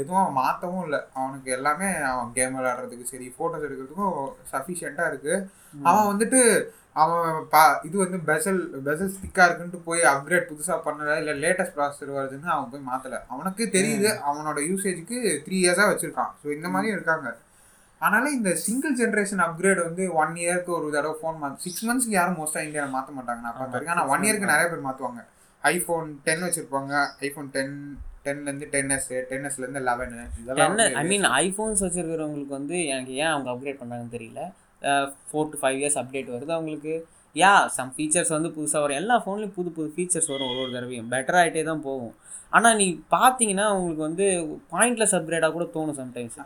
[0.00, 1.00] எதுவும் அவன் மாற்றவும் இல்லை.
[1.18, 4.18] அவனுக்கு எல்லாமே அவன் கேம் விளையாடுறதுக்கு சரி ஃபோட்டோஸ் எடுக்கிறதுக்கும்
[4.52, 5.36] சஃபிஷியண்ட்டாக இருக்குது
[5.90, 6.40] அவன் வந்துட்டு
[7.02, 12.12] அவன் பா இது வந்து பெசல் பெசல் ஸ்டிக்காக இருக்குன்ட்டு போய் அப்கிரேட் புதுசாக பண்ணல இல்லை லேட்டஸ்ட் ப்ராசஸர்
[12.18, 16.32] வருதுன்னு அவன் போய் மாற்றலை அவனுக்கு தெரியுது அவனோட யூசேஜுக்கு த்ரீ இயர்ஸாக வச்சுருக்கான்.
[16.42, 17.28] ஸோ இந்த மாதிரியும் இருக்காங்க.
[18.00, 22.38] அதனால இந்த சிங்கிள் ஜென்ரேஷன் அப்கிரேட் வந்து ஒன் இயர்க்கு ஒரு தடவை ஃபோன் மாற்று சிக்ஸ் மந்த்ஸ்க்கு யாரும்
[22.40, 23.94] மோஸ்ட்டாக இந்தியாவில் மாற்ற மாட்டாங்க நான் பார்த்த வரைக்கும்.
[23.94, 25.22] ஆனால் ஒன் இயர்க்கு நிறைய பேர் மாற்றுவாங்க
[25.62, 26.94] ஐஃபோன் டென் வச்சுருப்பாங்க
[27.28, 27.74] ஐஃபோன் டென்
[28.26, 33.48] டென்லேருந்து டென் எஸ் டென் எஸ்லேருந்து லெவனு இதெல்லாம் ஐ மீன் ஐஃபோன்ஸ் வச்சிருக்கிறவங்களுக்கு வந்து எனக்கு ஏன் அவங்க
[33.54, 34.42] அப்கிரேட் பண்ணாங்கன்னு தெரியல.
[35.28, 36.94] Four to five years update வருது அவங்களுக்கு.
[37.36, 39.00] யா சம் ஃபீச்சர்ஸ் வந்து புதுசாக வரும்.
[39.02, 41.08] எல்லா ஃபோன்லேயும் புது புது ஃபீச்சர்ஸ் வரும் ஒரு ஒரு தடவையும்.
[41.14, 42.14] பெட்டர் ஆகிட்டே தான் போகும்.
[42.56, 44.26] ஆனால் நீ பார்த்தீங்கன்னா உங்களுக்கு வந்து
[44.74, 46.38] பாயிண்ட்லெஸ் அப்கிரேடாக கூட தோணும் சம்டைம்ஸ்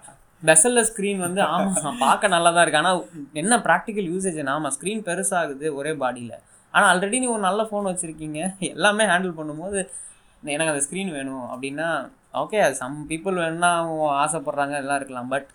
[0.43, 3.01] பெசல்ல ஸ்க்ரீன் வந்து ஆமாம் பார்க்க நல்லா தான் இருக்குது ஆனால்
[3.41, 6.37] என்ன ப்ராக்டிக்கல் யூசேஜ் ஆமாம் ஸ்க்ரீன் பெருசாகுது ஒரே பாடியில்
[6.75, 8.41] ஆனால் ஆல்ரெடி நீ ஒரு நல்ல ஃபோன் வச்சுருக்கீங்க.
[8.75, 9.81] எல்லாமே ஹேண்டில் பண்ணும்போது
[10.42, 11.88] எனக்கு அந்த ஸ்க்ரீன் வேணும் அப்படின்னா
[12.42, 13.73] ஓகே அது சம் பீப்புள் வேணும்னா
[14.23, 15.28] ஆசைப்பட்றாங்க எல்லாம் இருக்கலாம்.
[15.35, 15.49] பட்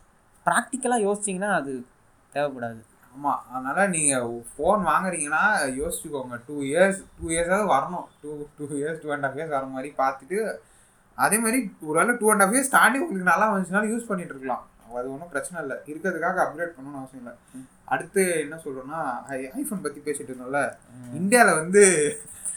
[0.46, 1.74] ப்ராக்டிக்கலாக யோசிச்சிங்கன்னா அது
[2.34, 2.82] தேவைப்படாது.
[3.16, 5.44] ஆமாம் அதனால் நீங்கள் ஃபோன் வாங்குறீங்கன்னா
[5.82, 6.38] யோசிச்சுக்கோங்க.
[6.48, 8.08] டூ இயர்ஸ் டூ இயர்ஸாவது வரணும்.
[8.22, 10.40] Two two years two and half years வர மாதிரி பார்த்துட்டு
[11.18, 14.64] அதே மாதிரி ஒருவேளை டூ அண்ட் ஹாஃப் இயர்ஸ் தாண்டி உங்களுக்கு நல்லா வந்துச்சுனாலும் யூஸ் பண்ணிட்டு இருக்கலாம்.
[14.98, 15.78] அது ஒன்றும் பிரச்சனை இல்லை.
[15.92, 17.34] இருக்கிறதுக்காக அப்கிரேட் பண்ணணும்னு அவசியம் இல்லை.
[17.94, 19.02] அடுத்து என்ன சொல்கிறோன்னா
[19.62, 20.62] ஐஃபோன் பற்றி பேசிட்டு இருந்தோம்ல.
[21.20, 21.84] இந்தியாவில் வந்து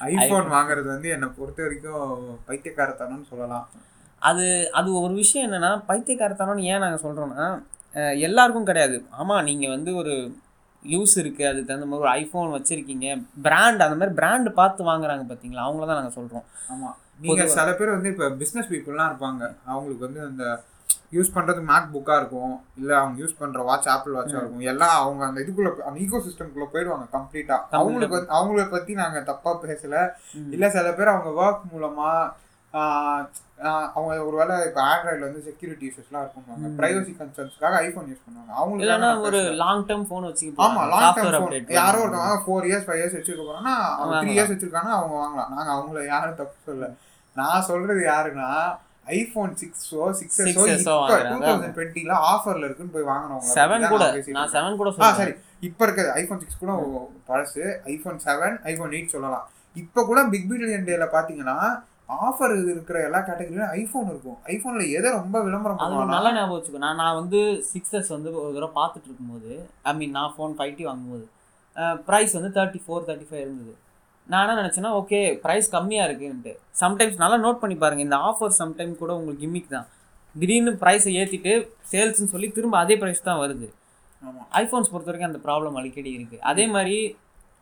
[0.07, 2.05] ஐஃபோன் வாங்குறது வந்து என்னை பொறுத்த வரைக்கும்
[2.49, 3.67] பைத்தியக்காரத்தனம்னு சொல்லலாம்.
[4.23, 4.47] அது
[4.78, 7.49] அது ஒரு விஷயம் என்னென்னா பைத்தியக்காரத்தனம்னு ஏன் நாங்கள் சொல்கிறோன்னா
[8.26, 8.97] எல்லாருக்கும் கிடையாது.
[9.21, 10.14] ஆமாம் நீங்கள் வந்து ஒரு
[10.83, 13.07] யூஸ் இருக்குது அதுக்கு தகுந்த மாதிரி ஒரு ஐஃபோன் வச்சுருக்கீங்க
[13.47, 17.97] பிராண்ட் அந்த மாதிரி பிராண்டு பார்த்து வாங்குறாங்க பார்த்தீங்களா அவங்கள தான் நாங்கள் சொல்கிறோம் ஆமாம் நீங்கள் சில பேர்
[17.97, 19.45] வந்து இப்போ பிஸ்னஸ் பீப்புளெலாம் இருப்பாங்க.
[19.71, 20.45] அவங்களுக்கு வந்து அந்த
[21.17, 22.55] யூஸ் பண்ணுறது மேக் புக்காக இருக்கும்.
[22.81, 24.67] இல்லை அவங்க யூஸ் பண்ணுற வாட்ச் ஆப்பிள் வாட்சாக இருக்கும்.
[24.73, 30.03] எல்லாம் அவங்க அந்த இதுக்குள்ளே அந்த ஈகோ சிஸ்டம்குள்ளே போயிடுவாங்க கம்ப்ளீட்டாக அவங்களுக்கு அவங்கள பற்றி நாங்கள் தப்பாக பேசலை.
[30.57, 32.47] இல்லை சில பேர் அவங்க ஒர்க் மூலமாக
[33.97, 38.53] அவங்க ஒருவேளை இப்போ ஆண்ட்ராய்டில் வந்து செக்யூரிட்டி இஷ்யூஸ்லாம் இருக்கும் ப்ரைவசி கன்சர்ன்ஸ்க்காக ஐஃபோன் யூஸ் பண்ணுவாங்க.
[38.59, 43.00] அவங்களுக்கு ஒரு லாங் டேர்ம் ஃபோன் வச்சு ஆமா லாங் டேர்ம் ஃபோன் யாரோ ஒருத்தவங்க ஃபோர் இயர்ஸ் ஃபைவ்
[43.00, 45.50] இயர்ஸ் வச்சிருக்க அவங்க த்ரீ இயர்ஸ் வச்சிருக்காங்க அவங்க வாங்கலாம்.
[45.57, 46.91] நாங்க அவங்கள யாரும் தப்பு சொல்ல
[47.37, 48.50] நான் சொல்றது யாருன்னா
[49.17, 51.33] ஐபோன் சிக்ஸோ சிக்ஸோ 6S ஓ இப்போ வாங்குறாங்க.
[51.33, 54.07] டூ தௌசண்ட் டுவெண்ட்டில ஆஃபர்ல இருக்குன்னு போய் வாங்கினவங்க செவன் கூட.
[54.38, 55.35] நான் செவன் கூட ஆ சரி.
[55.69, 56.73] இப்போ இருக்கிறது ஐஃபோன் சிக்ஸ் கூட
[57.31, 57.62] பழசு.
[57.93, 59.47] ஐஃபோன் செவன் ஐஃபோன் எயிட் சொல்லலாம்.
[59.83, 61.59] இப்போ கூட பிக் பில்லியன் டேல பாத்தீங்கன்னா
[62.27, 64.38] ஆஃபர் இருக்கிற எல்லா கேட்டகரியிலும் ஐஃபோன் இருக்கும்.
[64.53, 66.81] ஐஃபோன்ல எதை ரொம்ப விளம்பரம் பண்ணுவாங்க நல்ல ஞாபகம் வச்சுக்கோ.
[66.85, 67.41] நான் நான் வந்து
[67.73, 69.50] சிக்ஸஸ் வந்து ஒரு தடவை பார்த்துட்டு இருக்கும்போது
[69.91, 71.27] ஐ மீன் நான் ஃபோன் ஃபைவ் டி வாங்கும்போது
[72.07, 73.75] ப்ரைஸ் வந்து தேர்ட்டி ஃபோர் தேர்ட்டி ஃபைவ் இருந்தது.
[74.32, 76.52] நான் என்ன நினச்சேன்னா ஓகே ப்ரைஸ் கம்மியாக இருக்குன்ட்டு.
[76.80, 79.87] சம்டைம்ஸ் நல்லா நோட் பண்ணி பாருங்கள் இந்த ஆஃபர் சம்டைம் கூட உங்களுக்கு கிம்மிக் தான்.
[80.35, 81.52] திடீர்னு ப்ரைஸை ஏற்றிட்டு
[81.92, 83.68] சேல்ஸ்னு சொல்லி திரும்ப அதே ப்ரைஸ் தான் வருது.
[84.61, 86.99] ஐஃபோன்ஸ் பொறுத்த வரைக்கும் அந்த ப்ராப்ளம் அடிக்கடி இருக்குது அதே மாதிரி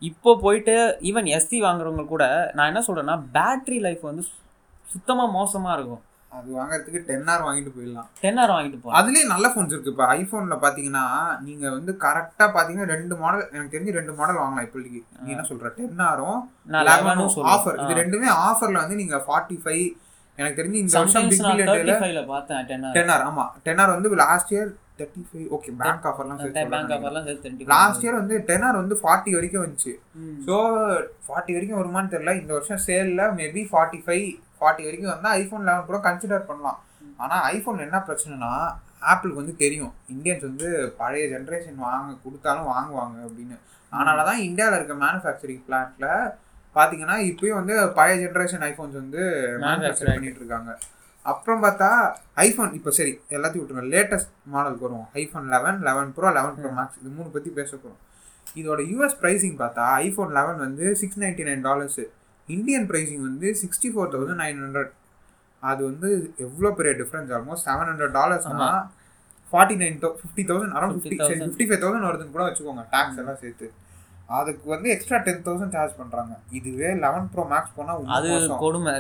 [0.03, 0.75] இப்போ போயிட்டு
[1.11, 2.25] ஈவன் எஸ்சி வாங்குறவங்க கூட
[2.57, 4.25] நான் என்ன சொல்கிறேன்னா பேட்ரி லைஃப் வந்து
[4.85, 6.03] சுத்தமாக மோசமாக இருக்கும்.
[6.37, 8.09] அது வாங்குறதுக்கு டென் ஆர் வாங்கிட்டு போயிடலாம்.
[8.23, 9.93] டென் ஹவர் வாங்கிட்டு போகலாம் அதுலயே நல்ல ஃபோன்ஸ் இருக்கு.
[9.95, 11.05] இப்போ ஐபோன்ல பாத்தீங்கன்னா
[11.47, 15.03] நீங்க வந்து கரெக்டா பாத்தீங்கன்னா ரெண்டு மாடல் எனக்கு தெரிஞ்சு ரெண்டு மாடல் வாங்கலாம் இப்போதைக்கு.
[15.25, 15.71] நீ என்ன சொல்ற?
[15.79, 16.41] டென் ஆரும்
[16.91, 19.85] லெவனும் ஆஃபர் இது ரெண்டுமே ஆஃபர்ல வந்து நீங்க ஃபார்ட்டி ஃபைவ்
[20.39, 23.45] எனக்கு தெரிஞ்சு இந்த வருஷம் பிக் பில்லியன் பார்த்தேன் டென் ஹவர் டென் ஆர் ஆமா.
[23.67, 28.19] டென் ஆர் வந்து last year thirty five okay bank ஆஃபர்லாம் பேங்க் ஆஃபர்லாம் சேர்த்து லாஸ்ட் இயர்
[28.21, 29.93] வந்து டெனார் வந்து ஃபார்ட்டி வரைக்கும் வந்துச்சு.
[30.47, 30.55] ஸோ
[31.27, 32.35] ஃபார்ட்டி வரைக்கும் வருமான்னு தெரியல.
[32.43, 34.27] இந்த வருஷம் சேலில் மேபி ஃபார்ட்டி ஃபைவ்
[34.59, 36.81] ஃபார்ட்டி வரைக்கும் வந்தால் ஐஃபோன் லெவன் கூட கன்சிடர் பண்ணலாம்.
[37.25, 38.51] ஆனால் ஐஃபோன் என்ன பிரச்சனைனா
[39.11, 39.93] ஆப்பிளுக்கு வந்து தெரியும்.
[40.15, 40.69] இந்தியன்ஸ் வந்து
[41.01, 43.57] பழைய ஜென்ரேஷன் வாங்க கொடுத்தாலும் வாங்குவாங்க அப்படின்னு.
[43.93, 46.09] அதனால தான் இந்தியாவில் இருக்க மேனுஃபேக்சரிங் பிளான்ட்ல
[46.77, 49.23] பார்த்தீங்கன்னா இப்பயும் வந்து பழைய ஜென்ரேஷன் ஐஃபோன்ஸ் வந்து
[49.65, 50.73] மேனுஃபேக்சர் பண்ணிட்டு இருக்காங்க
[51.27, 51.89] அப்புறம் பார்த்தா
[52.47, 53.87] ஐஃபோன் இப்போ சரி எல்லாத்தையும் விட்டுருங்க.
[53.95, 55.09] லேட்டஸ்ட் மாடலுக்கு வருவோம்.
[55.23, 58.03] IPhone eleven eleven pro eleven pro max இது மூணு பற்றி பேச போகிறோம்
[58.61, 62.05] இதோட யூஎஸ் ப்ரைஸிங் பார்த்தா ஐஃபோன் லெவன் வந்து six ninety nine dollars
[62.49, 64.93] Indian pricing வந்து sixty four thousand nine hundred
[65.63, 66.09] அது வந்து
[66.47, 68.69] எவ்வளோ பெரிய difference almost seven hundred டாலர்ஸ்னா
[69.49, 71.43] forty nine thou fifty thousand around fifty 50,000.
[71.43, 73.67] Fifty five thousand வருதுன்னு கூட வச்சுக்கோங்க டேக்ஸ் எல்லாம் சேர்த்து.
[74.39, 78.31] அதுக்கு வந்து எக்ஸ்ட்ரா டென் தௌசண்ட் சார்ஜ் பண்ணுறாங்க இதுவே லெவன் ப்ரோ மேக்ஸ் போனால் அது
[78.65, 78.95] கொடுமை.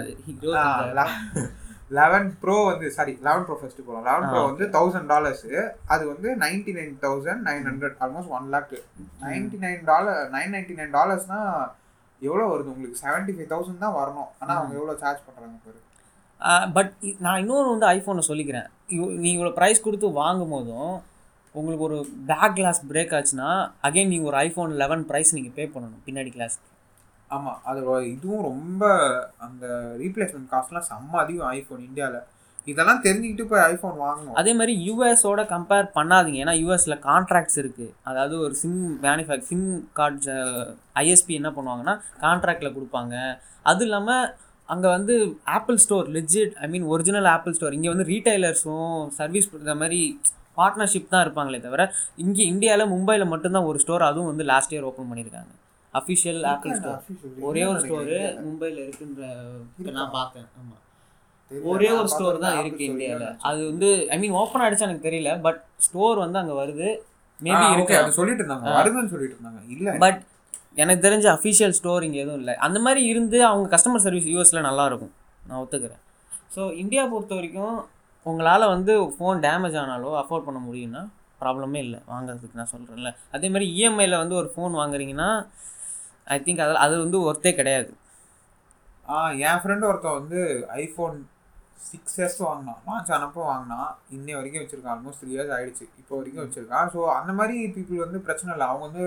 [1.98, 5.44] லெவன் ப்ரோ வந்து சாரி லெவன் ப்ரோ ஃபர்ஸ்ட் போகலாம் லெவன் ப்ரோ வந்து தௌசண்ட் டாலர்ஸ்
[5.94, 8.72] அது வந்து ninety nine thousand nine hundred almost one lakh
[9.26, 11.40] ninety nine dollar nine ninety nine டாலர்ஸ்னா
[12.20, 12.72] எவ்வளோ வருது?
[12.72, 14.28] உங்களுக்கு செவன்ட்டி ஃபைவ் தௌசண்ட் தான் வரணும்.
[14.38, 15.80] ஆனால் அவங்க எவ்வளோ சார்ஜ் பண்ணுறாங்க பாரு.
[16.72, 18.66] பட் நான் இன்னொரு வந்து ஐஃபோனை சொல்லிக்கிறேன்.
[18.88, 20.94] இவ்- நீ இவ்வளோ ப்ரைஸ் கொடுத்து வாங்கும் போதும்
[21.54, 23.50] உங்களுக்கு ஒரு பேக் கிளாஸ் பிரேக் ஆச்சுன்னா
[23.82, 26.56] அகைன் நீங்கள் ஒரு ஐஃபோன் லெவன் ப்ரைஸ் நீங்கள் பே பண்ணணும் பின்னாடி கிளாஸ்
[27.28, 27.80] ஆமாம் அது
[28.10, 28.82] இதுவும் ரொம்ப
[29.38, 29.66] அந்த
[29.98, 32.20] ரீப்ளேஸ்மெண்ட் காஸ்ட்லாம் செம்ம அதிகம் ஐஃபோன் இந்தியாவில்
[32.72, 34.36] இதெல்லாம் தெரிஞ்சுக்கிட்டு போய் ஐஃபோன் வாங்கணும்.
[34.40, 36.38] அதே மாதிரி யூஎஸோட கம்பேர் பண்ணாதீங்க.
[36.44, 39.68] ஏன்னா யூஎஸில் கான்ட்ராக்ட்ஸ் இருக்குது அதாவது ஒரு SIM manufac SIM
[39.98, 40.30] cards
[41.02, 41.94] ISP என்ன பண்ணுவாங்கன்னா
[42.24, 43.14] கான்ட்ராக்டில் கொடுப்பாங்க.
[43.72, 44.24] அது இல்லாமல்
[44.74, 45.14] அங்கே வந்து
[45.56, 50.00] Apple store legit I mean original Apple store இங்கே வந்து ரீட்டைலர்ஸும் சர்வீஸ் இந்த மாதிரி
[50.58, 51.82] பார்ட்னர்ஷிப் தான் இருப்பாங்களே தவிர
[52.24, 55.54] இங்கே இந்தியாவில் மும்பையில் மட்டும்தான் ஒரு ஸ்டோர் அதுவும் வந்து லாஸ்ட் இயர் ஓப்பன் பண்ணியிருக்காங்க
[55.94, 57.04] அஃபிஷியல் ஆப்பிள் ஸ்டோர்
[57.50, 59.22] ஒரே ஒரு ஸ்டோரு மும்பையில் இருக்குன்ற
[59.98, 60.48] நான் பார்த்தேன்.
[60.60, 60.82] ஆமாம்
[61.72, 63.60] ஒரே ஒரு ஸ்டோர் தான் இருக்கு இந்தியாவில் அது.
[63.70, 66.88] வந்து ஐ மீன் ஓப்பன் ஆயிடுச்சு எனக்கு தெரியல பட் ஸ்டோர் வந்து அங்கே வருது.
[67.38, 67.94] மேபி இருக்கு.
[68.00, 68.72] அது சொல்லிட்டு இருந்தாங்க.
[68.78, 69.60] வருதுன்னு சொல்லிட்டு இருந்தாங்க.
[69.74, 69.92] இல்லை.
[70.04, 70.20] பட்
[70.82, 72.54] எனக்கு தெரிஞ்ச அஃபிஷியல் ஸ்டோர் இங்கே எதுவும் இல்லை.
[72.66, 75.12] அந்த மாதிரி இருந்து அவங்க கஸ்டமர் சர்வீஸ் யூஎஸில் நல்லா இருக்கும்.
[75.48, 76.02] நான் ஒத்துக்கிறேன்.
[76.54, 77.76] ஸோ இந்தியா பொறுத்த வரைக்கும்
[78.26, 81.02] உங்களால் வந்து ஃபோன் டேமேஜ் ஆனாலோ அஃபோர்ட் பண்ண முடியும்னா
[81.42, 82.00] ப்ராப்ளமே இல்லை.
[82.12, 85.28] வாங்குறதுக்கு நான் சொல்கிறேன்ல அதே மாதிரி இஎம்ஐயில் வந்து ஒரு ஃபோன் வாங்குறீங்கன்னா
[86.34, 87.90] ஐ திங்க் அது அது வந்து ஒர்த்தே கிடையாது.
[89.48, 90.38] என் ஃப்ரெண்டு ஒருத்தன் வந்து
[90.82, 91.16] ஐஃபோன்
[91.78, 95.86] சிக்ஸ் இயர்ஸ் வாங்கினான் லான்ச் ஆனப்போ வாங்கினான் இன்னை வரைக்கும் வச்சிருக்கான் ஆல்மோஸ்ட் த்ரீ இயர்ஸ் ஆயிடுச்சு.
[96.00, 98.68] இப்போ வரைக்கும் வச்சிருக்கான் ஸோ அந்த மாதிரி பீப்புள் வந்து பிரச்சனை இல்லை.
[98.70, 99.06] அவங்க வந்து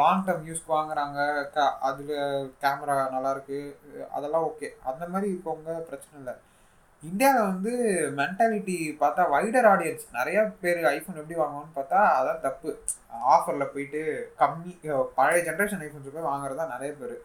[0.00, 1.18] லாங் டேர்ம் யூஸ்க்கு வாங்குறாங்க.
[1.56, 2.14] க அதில்
[2.62, 3.58] கேமரா நல்லாயிருக்கு
[4.16, 6.34] அதெல்லாம் ஓகே அந்த மாதிரி இருக்கவங்க பிரச்சனை இல்லை.
[7.02, 7.72] இந்தியாவில் வந்து
[8.18, 12.70] மென்டாலிட்டி பார்த்தா வைடர் ஆடியன்ஸ் நிறைய பேர் ஐஃபோன் எப்படி வாங்குவான்னு பார்த்தா அதான் தப்பு.
[13.34, 14.00] ஆஃபரில் போயிட்டு
[14.40, 14.72] கம்மி
[15.18, 17.16] பழைய ஜென்ரேஷன் ஐஃபோன்ஸ் போய் வாங்குறதா நிறைய பேர்.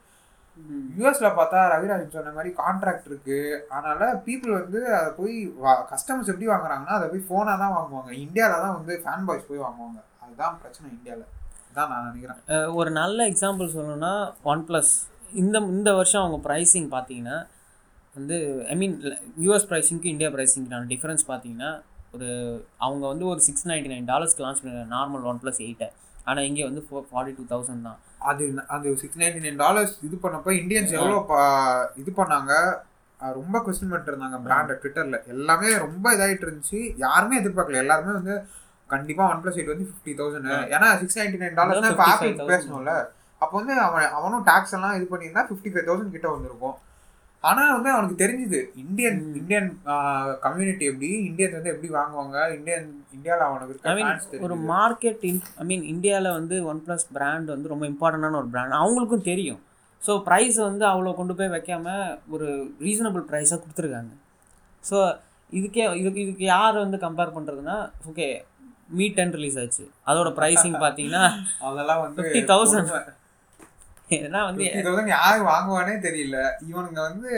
[0.99, 3.39] யூஎஸ்ல பார்த்தா ரவிராஜன் சொன்ன மாதிரி கான்ட்ராக்ட் இருக்கு.
[3.75, 5.35] அதனால பீப்புள் வந்து அதை போய்
[5.91, 8.11] கஸ்டமர்ஸ் எப்படி வாங்குறாங்கன்னா அதை போய் ஃபோனாக தான் வாங்குவாங்க.
[8.25, 9.99] இந்தியாவில் தான் வந்து ஃபேன் பாய்ஸ் போய் வாங்குவாங்க.
[10.23, 11.27] அதுதான் பிரச்சனை இந்தியாவில்
[11.77, 12.39] தான் நான் நினைக்கிறேன்.
[12.79, 14.13] ஒரு நல்ல எக்ஸாம்பிள் சொல்லணும்னா
[14.53, 14.93] ஒன் ப்ளஸ்
[15.43, 17.37] இந்த இந்த வருஷம் அவங்க ப்ரைஸிங் பார்த்தீங்கன்னா
[18.17, 18.35] வந்து
[18.73, 18.95] ஐ மீன்
[19.45, 21.71] யூஎஸ் ப்ரைஸிங்க்கு இந்தியா ப்ரைஸிங்க்கான டிஃப்ரென்ஸ் பார்த்தீங்கன்னா
[22.15, 22.27] ஒரு
[22.85, 25.89] அவங்க வந்து ஒரு சிக்ஸ் நைன்ட்டி நைன் டாலர்ஸ்க்கு லான்ச் பண்ணுறாங்க நார்மல் ஒன் ப்ளஸ் எயிட்டை
[26.29, 27.99] ஆனால் இங்கே வந்து ஃபோர் ஃபார்ட்டி டூ தௌசண்ட் தான்.
[28.31, 28.43] அது
[28.75, 31.17] அது சிக்ஸ் நைன்டி நைன் டாலர்ஸ் இது பண்ணப்போ இந்தியன்ஸ் எவ்வளோ
[32.01, 32.53] இது பண்ணாங்க?
[33.39, 36.79] ரொம்ப கொஸ்டின் பண்ணிட்டு இருந்தாங்க பிராண்டை ட்விட்டரில் எல்லாமே ரொம்ப இதாகிட்டு இருந்துச்சு.
[37.05, 37.83] யாருமே எதிர்பார்க்கல.
[37.83, 38.33] எல்லாருமே வந்து
[38.89, 42.51] கண்டிப்பாக ஒன் ப்ளஸ் எயிட் வந்து ஃபிஃப்டி தௌசண்ட் ஏன்னா சிக்ஸ் நைன்டி நைன் டாலர்ஸ் இப்போ ஆப்பிள் 55,000.
[42.53, 42.93] பேசணும்ல.
[43.41, 46.75] அப்போ வந்து அவன் அவனும் டேக்ஸ் எல்லாம் இது பண்ணியிருந்தா ஃபிஃப்டி ஃபைவ் தௌசண்ட் கிட்ட வந்திருக்கும்.
[47.47, 49.67] ஆனால் வந்து அவனுக்கு தெரிஞ்சுது இந்தியன் இந்தியன்
[50.45, 53.91] கம்யூனிட்டி எப்படி இந்தியன்ஸ் வந்து எப்படி வாங்குவாங்க இந்தியன் இந்தியாவில் அவனுக்கு இருக்க
[54.39, 54.55] ஒரு.
[54.71, 59.27] மார்க்கெட் இன் ஐ மீன் இந்தியாவில் வந்து ஒன் ப்ளஸ் பிராண்ட் வந்து ரொம்ப இம்பார்ட்டண்டான ஒரு பிராண்ட் அவங்களுக்கும்
[59.29, 59.62] தெரியும்
[60.01, 61.88] ஸோ ப்ரைஸ் வந்து அவ்வளோ கொண்டு போய் வைக்காம
[62.29, 62.47] ஒரு
[62.81, 64.13] ரீசனபிள் ப்ரைஸாக கொடுத்துருக்காங்க
[64.83, 64.97] ஸோ
[65.49, 67.77] இதுக்கே இதுக்கு இதுக்கு யார் வந்து கம்பேர் பண்ணுறதுன்னா
[68.10, 68.27] ஓகே
[68.91, 71.23] மீ டென் ரிலீஸ் ஆச்சு அதோட ப்ரைஸிங் பார்த்தீங்கன்னா
[71.67, 72.83] அதெல்லாம் வந்து 50,000.
[72.83, 73.01] கொடுமை.
[74.09, 76.37] ஏன்னா வந்து 50,000 யாரு வாங்குவானே தெரியல.
[76.67, 77.31] இவனுங்க வந்து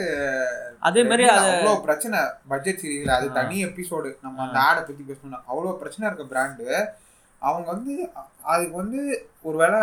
[0.88, 2.20] அதே மாதிரி அவ்வளோ பிரச்சனை.
[2.52, 3.28] பட்ஜெட் சீரிஸ்ல அது.
[3.38, 6.68] தனி எபிசோடு நம்ம அந்த ஆடை பத்தி பேசணும் அவ்வளோ பிரச்சனை இருக்க பிராண்டு
[7.42, 7.94] அவங்க வந்து
[8.46, 9.00] அதுக்கு வந்து
[9.44, 9.82] ஒருவேளை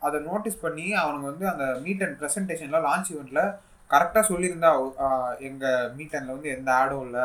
[0.00, 3.42] அதை நோட்டீஸ் பண்ணி அவனுங்க வந்து அந்த மீட் அண்ட் ப்ரெசன்டேஷன்ல லான்ச் ஈவெண்ட்ல
[3.90, 5.06] கரெக்டாக சொல்லியிருந்தா ஆ,
[5.46, 5.64] எங்க
[5.94, 7.24] மீட் அண்ட்ல வந்து எந்த ஆடும் இல்லை.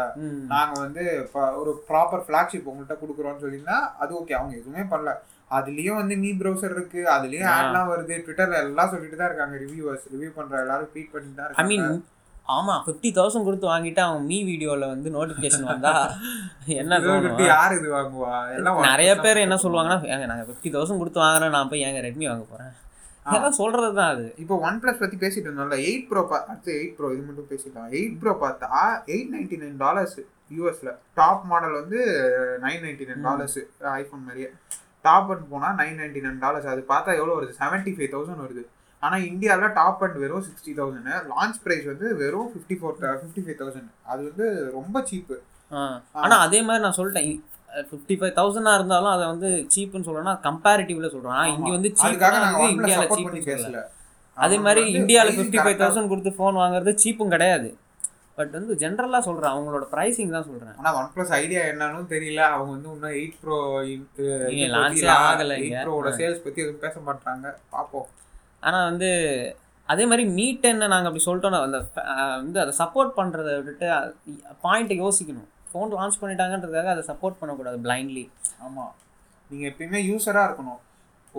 [0.51, 5.13] நாங்கள் வந்து இப்போ ஒரு ப்ராப்பர் ஃப்ளாக்ஷிப் உங்கள்கிட்ட கொடுக்குறோம்னு சொல்லியிருந்தா அது ஓகே அவங்க எதுவுமே பண்ணல.
[5.51, 7.49] அதுலேயும் வந்து மீ ப்ரௌசர் இருக்கு அதுலேயும்.
[7.53, 8.15] ஆட்லாம் வருது.
[8.23, 11.87] ட்விட்டர்ல எல்லாம் சொல்லிட்டு தான் இருக்காங்க ரிவ்யூவர்ஸ் ரிவ்யூ பண்ற எல்லாரும் ட்வீட் பண்ணிட்டு தான் ஐ மீன்
[12.55, 15.93] ஆமாம் ஃபிஃப்டி தௌசண்ட் கொடுத்து வாங்கிட்டு அவன் மீ வீடியோவில் வந்து நோட்டிஃபிகேஷன் வந்தா
[16.81, 16.97] என்ன
[17.51, 18.33] யார் இது வாங்குவா?
[18.57, 22.27] எல்லாம் நிறைய பேர் என்ன சொல்லுவாங்கன்னா ஏங்க நாங்கள் ஃபிஃப்டி தௌசண்ட் கொடுத்து வாங்குறேன் நான் போய் ஏங்க ரெட்மி
[22.29, 22.73] வாங்க போகிறேன்
[23.29, 24.25] எல்லாம் சொல்கிறது தான் அது.
[24.41, 27.87] இப்போ ஒன் பிளஸ் பத்தி பேசிட்டு இருந்தோம்ல எயிட் ப்ரோ பா அடுத்து எயிட் ப்ரோ இது மட்டும் பேசிட்டோம்
[27.95, 28.81] எயிட் ப்ரோ பார்த்தா
[29.13, 30.17] எயிட் நைன்டி நைன் டாலர்ஸ்
[30.51, 31.99] யூஎஸ்ல டாப் மாடல் வந்து
[32.65, 33.59] nine ninety nine dollars
[33.95, 34.49] iPhone மாதிரியே.
[35.05, 37.53] டாப் அண்ட் போனால் நைன் நைன்டி நைன் டாலர்ஸ் அது பார்த்தா எவ்வளோ வருது?
[37.59, 38.63] செவன்ட்டி ஃபைவ் தௌசண்ட் வருது.
[39.03, 43.59] ஆனால் இந்தியாவில் டாப் அண்ட் வெறும் சிக்ஸ்டி தௌசண்ட் லான்ச் ப்ரைஸ் வந்து வெறும் fifty four fifty five
[43.61, 44.45] thousand அது வந்து
[44.77, 45.37] ரொம்ப சீப்பு
[45.71, 45.81] ஆ.
[46.21, 47.29] ஆனா அதே மாதிரி நான் சொல்லிட்டேன்.
[47.87, 52.61] ஃபிஃப்டி ஃபைவ் தௌசண்டாக இருந்தாலும் அதை வந்து சீப்புன்னு சொல்லணும்னா கம்பேரிட்டிவ்ல சொல்கிறோம் ஆனால் இங்கே வந்து அதுக்காக நாங்கள்
[52.61, 53.51] சீப் ஒன் இந்தியாவில் சீப்புன்னு சொல்லல.
[53.53, 53.81] பேசல.
[54.37, 57.69] அதே மாதிரி இந்தியாவில் ஃபிஃப்டி ஃபைவ் தௌசண்ட் கொடுத்து ஃபோன் வாங்குறது சீப்பும் கிடையாது.
[58.37, 62.41] பட் வந்து ஜென்ரலாக சொல்கிறேன் அவங்களோட ப்ரைஸிங் தான் சொல்கிறேன் ஆனா ஒன் பிளஸ் ஐடியா என்னன்னு தெரியல.
[62.55, 63.57] அவங்க வந்து இன்னும் எயிட் ப்ரோ
[63.89, 64.65] ஏ
[65.17, 67.45] ஆகல ப்ரோட சேல்ஸ் பத்தி எதுவும் பேச மாட்டாங்க.
[67.75, 68.07] பாப்போம்.
[68.67, 69.09] ஆனால் வந்து
[69.89, 71.79] அதே மாதிரி மீட் என்ன நாங்கள் அப்படி சொல்லிட்டோம்னா அந்த
[72.43, 73.87] வந்து அதை சப்போர்ட் பண்ணுறதை விட்டுட்டு
[74.65, 75.49] பாயிண்ட்டை யோசிக்கணும்.
[75.71, 78.25] ஃபோன் லான்ச் பண்ணிட்டாங்கன்றதுக்காக அதை சப்போர்ட் பண்ணக்கூடாது பிளைண்ட்லி
[78.67, 78.85] ஆமா.
[79.49, 80.81] நீங்க எப்பயுமே யூசரா இருக்கணும்.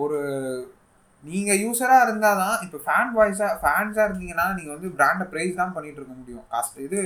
[0.03, 0.19] ஒரு
[1.23, 6.13] நீங்க யூசரா இருந்தாதான் இப்போ ஃபேன் வாய்ஸா ஃபேன்ஸா இருந்தீங்கன்னா நீங்க வந்து பிராண்டை பிரைஸ் தான் பண்ணிட்டு இருக்க
[6.19, 6.45] முடியும்.
[6.53, 6.99] காஸ்ட் இது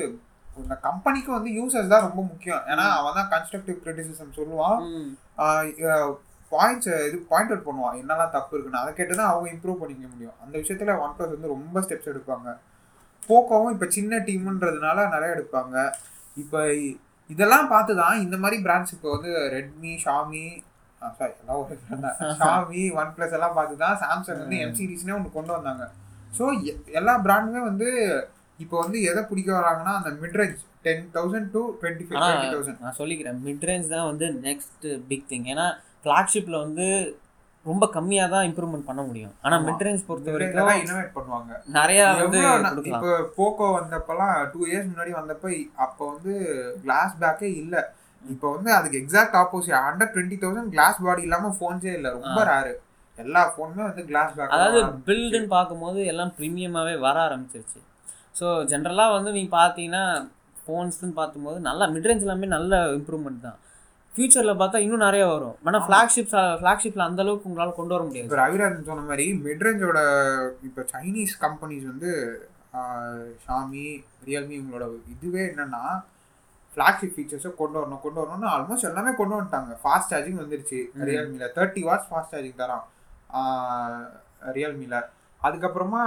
[0.62, 2.63] இந்த கம்பெனிக்கு வந்து யூசர்ஸ் தான் ரொம்ப முக்கியம்.
[2.71, 4.80] ஏன்னா அவன் தான் கன்ஸ்ட்ரக்டிவ் கிரிட்டிசிசம் சொல்லுவான்.
[6.52, 7.97] பாயிண்ட்ஸ் இது பாயிண்ட் அவுட் பண்ணுவான்.
[8.02, 10.36] என்னெல்லாம் தப்பு இருக்குன்னு அதை கேட்டு தான் அவங்க இம்ப்ரூவ் பண்ணிக்க முடியும்.
[10.43, 12.50] அந்த விஷயத்துல ஒன் ப்ளஸ் வந்து ரொம்ப ஸ்டெப்ஸ் எடுப்பாங்க.
[13.28, 15.76] போக்கோவும் இப்போ சின்ன டீம்ன்றதுனால நிறைய எடுப்பாங்க.
[16.43, 16.60] இப்போ
[17.30, 20.45] இதெல்லாம் பார்த்து தான் இந்த மாதிரி பிராண்ட்ஸ் இப்போ வந்து Redmi Xiaomi
[21.20, 21.34] sorry.
[22.42, 25.86] Xiaomi one plus எல்லாம் பார்த்து தான் சாம்சங் வந்து எம் சீரிஸ்னே ஒன்று கொண்டு வந்தாங்க.
[26.38, 26.44] ஸோ
[27.00, 27.88] எல்லா பிராண்டுமே வந்து
[28.60, 33.42] இப்போ வந்து எதை பிடிக்க வராங்கன்னா அந்த midrange ten thousand to twenty five thousand நான் சொல்லிக்கிறேன்
[33.48, 35.68] மிட் ரேஞ்ச் தான் வந்து நெக்ஸ்ட் பிக் திங் ஏன்னா
[36.04, 36.88] ஃப்ளாக்ஷிப்பில் வந்து
[37.66, 39.34] ரொம்ப கம்மியாக தான் இம்ப்ரூவ்மெண்ட் பண்ண முடியும்.
[39.44, 39.66] ஆனால் ஆமா.
[39.68, 41.52] மிட் ரேஞ்ச் பொறுத்த வரைக்கும் இன்னோவேட் பண்ணுவாங்க.
[41.76, 42.40] நிறையா வந்து
[42.92, 45.52] இப்போ போக்கோ வந்தப்பலாம் டூ இயர்ஸ் முன்னாடி வந்தப்ப
[45.86, 46.34] அப்போ வந்து
[46.84, 47.76] கிளாஸ் பேக்கே இல்ல.
[48.26, 52.08] இப்போ வந்து அதுக்கு exact opposite under twenty thousand glass body இல்லாம ஃபோன்ஸே இல்ல.
[52.18, 52.74] ரொம்ப ரேரு
[53.18, 57.80] எல்லா ஃபோனுமே வந்து கிளாஸ் பேக் அதாவது பில்டுன்னு பார்க்கும்போது எல்லாம் ப்ரீமியமாகவே வர ஆரம்பிச்சிருச்சு.
[58.40, 60.04] ஸோ ஜென்ரலாக வந்து நீங்கள் பார்த்தீங்கன்னா
[60.62, 63.58] ஃபோன்ஸ்னு பார்க்கும்போது நல்லா மிட்ரேஞ்ச் எல்லாமே நல்ல இம்ப்ரூவ்மெண்ட் தான்.
[64.12, 65.58] ஃப்யூச்சரில் பார்த்தா இன்னும் நிறைய வரும்.
[65.68, 68.28] ஆனால் ஃப்ளாக்ஷிப்ஸ் ஃப்ளாக்ஷிப்பில் அந்த அளவுக்கு உங்களால் கொண்டு வர முடியாது.
[68.28, 70.00] இப்போ ரவிராஜன் சொன்ன மாதிரி மிட்ரேஞ்சோட
[70.70, 72.12] இப்போ சைனீஸ் கம்பெனிஸ் வந்து
[73.46, 73.86] ஷாமி
[74.28, 75.84] ரியல்மி இவங்களோட இதுவே என்னன்னா
[76.74, 79.74] ஃப்ளாக்ஷிப் ஃபீச்சர்ஸை கொண்டு வரணும் கொண்டு வரணும்னு ஆல்மோஸ்ட் எல்லாமே கொண்டு வந்துட்டாங்க.
[79.84, 80.80] ஃபாஸ்ட் சார்ஜிங் வந்துருச்சு.
[81.10, 82.86] ரியல்மியில் தேர்ட்டி வாட்ஸ் ஃபாஸ்ட் சார்ஜிங் தரான்.
[84.58, 84.98] ரியல்மியில்
[85.48, 86.02] அதுக்கப்புறமா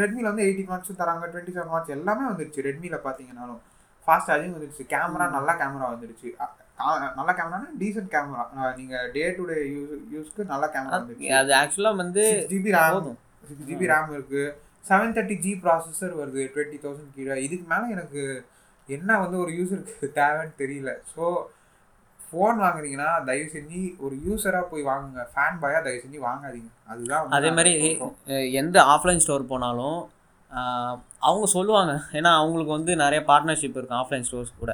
[0.00, 2.66] ரெட்மியில் வந்து எயிட்டி வாட்ஸும் தராங்க டுவெண்ட்டி செவன் வாட்ஸ் எல்லாமே வந்துருச்சு.
[2.68, 3.60] ரெட்மியில் பார்த்தீங்கன்னாலும்
[4.06, 4.84] ஃபாஸ்ட் சார்ஜிங் வந்துருச்சு.
[4.92, 6.30] கேமரா நல்ல கேமரா வந்துருச்சு.
[7.18, 11.28] நல்ல கேமரானா டீசென்ட் கேமரா நீங்கள் டே டு டே யூஸ் யூஸ்க்கு நல்ல கேமரா வந்துருச்சு.
[11.40, 13.10] அது ஆக்சுவலாக வந்து GB RAM
[13.50, 14.42] six GB RAM இருக்கு.
[14.88, 17.36] செவன் தேர்ட்டி ஜி ப்ராசஸர் வருது டுவெண்ட்டி தௌசண்ட் கீழே.
[17.46, 18.22] இதுக்கு மேலே எனக்கு
[18.96, 20.92] என்ன வந்து ஒரு யூசருக்கு தேவைன்னு தெரியல.
[21.14, 21.24] ஸோ
[22.26, 25.22] ஃபோன் வாங்குறீங்கன்னா தயவு செஞ்சு ஒரு யூசராக போய் வாங்குங்க.
[25.32, 26.70] ஃபேன் பாயா தயவு செஞ்சு வாங்காதீங்க.
[26.92, 27.74] அதுதான் அதே மாதிரி
[28.60, 30.00] எந்த ஆஃப்லைன் ஸ்டோர் போனாலும்
[31.28, 31.92] அவங்க சொல்லுவாங்க.
[32.18, 34.72] ஏன்னா அவங்களுக்கு வந்து நிறைய பார்ட்னர்ஷிப் இருக்கும் ஆஃப்லைன் ஸ்டோர்ஸ் கூட.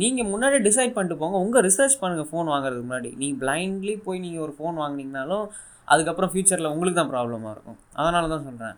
[0.00, 1.38] நீங்கள் முன்னாடி டிசைட் பண்ணிட்டு போங்க.
[1.44, 3.10] உங்கள் ரிசர்ச் பண்ணுங்கள் ஃபோன் வாங்குறதுக்கு முன்னாடி.
[3.20, 5.46] நீங்கள் பிளைண்ட்லி போய் நீங்கள் ஒரு ஃபோன் வாங்குனீங்கனாலும்
[5.94, 7.78] அதுக்கப்புறம் ஃப்யூச்சரில் உங்களுக்கு தான் ப்ராப்ளமாக இருக்கும்.
[8.00, 8.76] அதனால தான் சொல்கிறேன்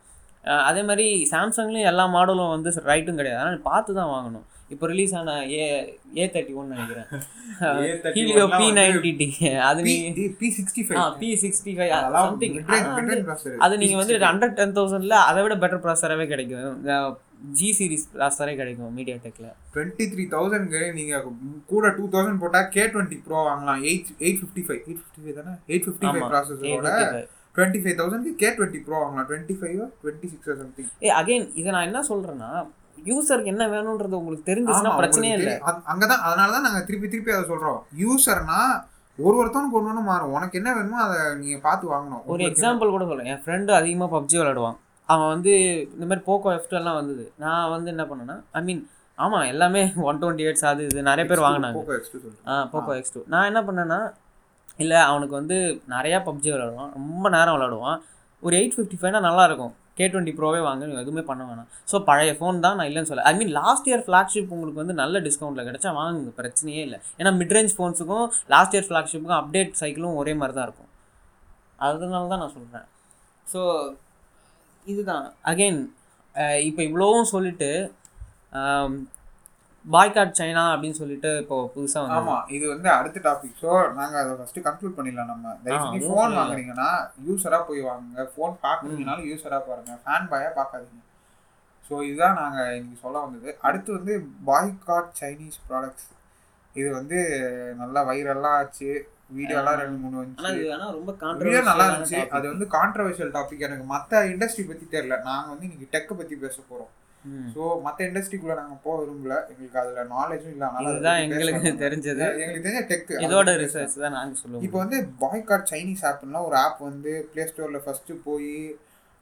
[0.68, 3.40] அதே மாதிரி சாம்சங்லேயும் எல்லா மாடலும் வந்து ரைட்டும் கிடையாது.
[3.42, 4.46] ஆனால் பார்த்து தான் வாங்கணும்.
[4.74, 5.62] இப்போ ரிலீஸ் ஆன ஏ
[6.18, 7.08] ஏ தேர்ட்டி ஒன் நினைக்கிறேன்
[7.60, 9.26] A31 ஹீலியோ லாம் பி வந்து நைன்டி டி
[9.68, 9.94] அது நீ
[10.40, 12.54] P sixty five P sixty five something.
[13.64, 14.28] அது நீங்கள் வந்து P65.
[14.30, 16.78] ஹண்ட்ரட் டென் தௌசண்டில் அதை விட பெட்டர் ப்ராசராகவே கிடைக்கும்.
[17.58, 21.26] ஜி சீரிஸ் ப்ராசரே கிடைக்கும் மீடியா டெக்கில் டுவெண்ட்டி த்ரீ தௌசண்ட்க்கு நீங்கள்
[21.72, 23.82] கூட டூ தௌசண்ட் போட்டால் கே டுவெண்ட்டி ப்ரோ வாங்கலாம்.
[23.90, 26.26] Eight eight fifty five eight fifty five தானே எயிட் ஃபிஃப்டி ஃபைவ்.
[26.32, 26.90] ப்ராசஸரோட
[27.54, 29.28] டுவெண்ட்டி ஃபைவ் தௌசண்ட்க்கு கே டுவெண்ட்டி ப்ரோ வாங்கலாம்.
[29.30, 32.50] Twenty five twenty six something ஏ அகைன் இதை நான் என்ன சொல்கிறேன்னா
[33.08, 35.54] யூசருக்கு என்ன வேணுன்றது உங்களுக்கு தெரிஞ்சிச்சுன்னா பிரச்சனையே இல்லை.
[35.92, 37.80] அங்கதான் அதனால தான் நாங்க திருப்பி திருப்பி அதை சொல்றோம்.
[38.02, 38.60] யூசர்னா
[39.18, 40.34] ஒரு ஒருத்தவனுக்கு ஒன்று ஒன்று மாறும்.
[40.36, 42.22] உனக்கு என்ன வேணுமோ அதை நீங்க பார்த்து வாங்கணும்.
[42.34, 45.52] ஒரு எக்ஸாம்பிள் கூட சொல்கிறேன் என் ஃப்ரெண்டு அதிகமாக பப்ஜி விளாடுவான் அவன் வந்து
[45.94, 47.24] இந்த மாதிரி போக்கோ எஃப் எல்லாம் வந்தது.
[47.44, 48.82] நான் வந்து என்ன பண்ணேன்னா ஐ மீன்
[49.18, 51.78] ஆமாம் எல்லாமே ஒன் டுவெண்ட்டி எயிட்ஸ் அது இது நிறைய பேர் X2, வாங்கினாங்க.
[51.80, 52.44] Poco X2 சொல்றேன்.
[52.50, 53.98] ஆ போக்கோ எக்ஸ் டூ நான் என்ன பண்ணேன்னா
[54.78, 55.56] இல்லை அவனுக்கு வந்து
[55.94, 57.98] நிறையா பப்ஜி விளாடுவான் ரொம்ப நேரம் விளாடுவான்
[58.42, 61.70] ஒரு எயிட் ஃபிஃப்டி ஃபைவ்னா நல்லாயிருக்கும் கே டுவெண்ட்டி ப்ரோவே வாங்க எதுவுமே பண்ண வேணாம்.
[61.92, 65.18] ஸோ பழைய ஃபோன் தான் நான் இல்லைன்னு சொல்ல I mean last year flagship உங்களுக்கு வந்து நல்ல
[65.28, 67.00] டிஸ்கவுண்ட்டில் கிடைச்சா வாங்குங்க பிரச்சனையே இல்லை.
[67.20, 70.90] ஏன்னா மிட்ரேஞ்ச் ஃபோன்ஸுக்கும் லாஸ்ட் இயர் ஃப்ளாக்ஷிப்புக்கும் அப்டேட் சைக்கிளும் ஒரே மாதிரி தான் இருக்கும்.
[71.88, 72.86] அதனால தான் நான் சொல்கிறேன்
[73.46, 73.60] ஸோ
[74.86, 75.24] இதுதான்.
[75.50, 75.80] அகெயின்
[76.68, 77.70] இப்போ இவ்வளோவும் சொல்லிட்டு
[79.84, 84.32] பாய்காட் சைனா அப்படின்னு சொல்லிட்டு இப்போ புதுசாக வந்து ஆமா இது வந்து அடுத்த டாபிக் ஸோ நாங்க அதை
[84.38, 85.54] ஃபர்ஸ்ட் கன்க்ளூட் பண்ணிடலாம் நம்ம.
[85.62, 86.34] தயவு ஆ, செஞ்சு அதுவும் ஃபோன்.
[86.38, 86.88] வாங்குறீங்கன்னா
[87.26, 88.24] யூசரா போய் வாங்குங்க.
[88.32, 89.94] ஃபோன் பார்க்குறீங்கனாலும் யூசரா பாருங்க.
[90.02, 91.00] ஃபேன் பாயா பார்க்காதீங்க.
[91.84, 93.50] ஸோ இதுதான் நாங்க இன்னைக்கு சொல்ல வந்தது.
[93.62, 94.14] அடுத்து வந்து
[94.48, 96.08] பாய்காட் சைனீஸ் ப்ராடக்ட்ஸ்
[96.74, 97.18] இது வந்து
[97.80, 98.90] நல்லா வைரல்லாம் ஆச்சு.
[99.34, 100.52] வீடியோலாம் ரெண்டு மூணு வந்துச்சு.
[100.56, 102.20] இது ஆனால் ரொம்ப வீடியோ நல்லா இருந்துச்சு.
[102.36, 105.16] அது வந்து கான்ட்ரவர்ஷியல் டாபிக் எனக்கு மற்ற இண்டஸ்ட்ரி பத்தி தெரியல.
[105.26, 106.90] நாங்க வந்து இன்னைக்கு டெக்கை பத்தி பேச போறோம்.
[106.90, 107.09] ம்.
[107.54, 109.34] ஸோ மற்ற இண்டஸ்ட்ரிக்குள்ள நாங்க போக விரும்பல.
[109.50, 110.66] எங்களுக்கு அதுல நாலேஜும் இல்லை.
[110.68, 111.82] அதனால அதை இதுதான் பத்தி பேச எங்களுக்கு.
[111.84, 112.22] தெரிஞ்சது.
[112.42, 114.64] எங்களுக்கு தெரிஞ்ச டெக் இதோட ரிசர்ச் தான் நாங்க சொல்லுவோம்.
[114.66, 118.54] இப்போ வந்து பாய்காட் சைனீஸ் ஆப்னா ஒரு ஆப் வந்து ப்ளே ஸ்டோரில் ஃபஸ்ட்டு போய்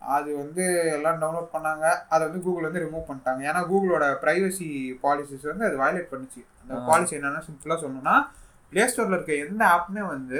[0.00, 0.64] அது வந்து
[0.96, 1.86] எல்லாம் டவுன்லோட் பண்ணாங்க.
[2.12, 3.40] அதை வந்து கூகுள் வந்து ரிமூவ் பண்ணிட்டாங்க.
[3.50, 4.68] ஏன்னா கூகுளோட ப்ரைவசி
[5.04, 6.42] பாலிசிஸ் வந்து அது வயலேட் பண்ணுச்சு.
[6.60, 6.82] அந்த.
[6.90, 8.16] பாலிசி என்னன்னா சிம்பிளாக சொல்லணும்னா
[8.72, 10.38] ப்ளே ஸ்டோரில் இருக்க எந்த ஆப்புமே வந்து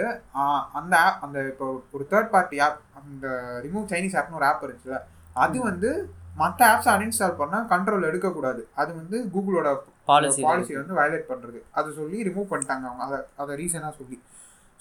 [0.79, 1.67] அந்த ஆப் அந்த இப்போ
[1.97, 3.27] ஒரு தேர்ட் பார்ட்டி ஆப் அந்த
[3.67, 4.99] ரிமூவ் சைனீஸ் ஆப்னு ஒரு ஆப் இருந்துச்சுல
[5.45, 5.91] அது வந்து
[6.39, 8.69] மற்ற ஆப்ஸ் அன்இன்ஸ்டால் பண்ணால் கண்ட்ரோல் எடுக்கக்கூடாது.
[8.75, 13.05] அது வந்து கூகுளோட பாலிசி பாலிசி வந்து வயலேட் பண்ணுறது அதை சொல்லி ரிமூவ் பண்ணிட்டாங்க அவங்க.
[13.05, 14.23] அதை அதை ரீசனாக சொல்லி.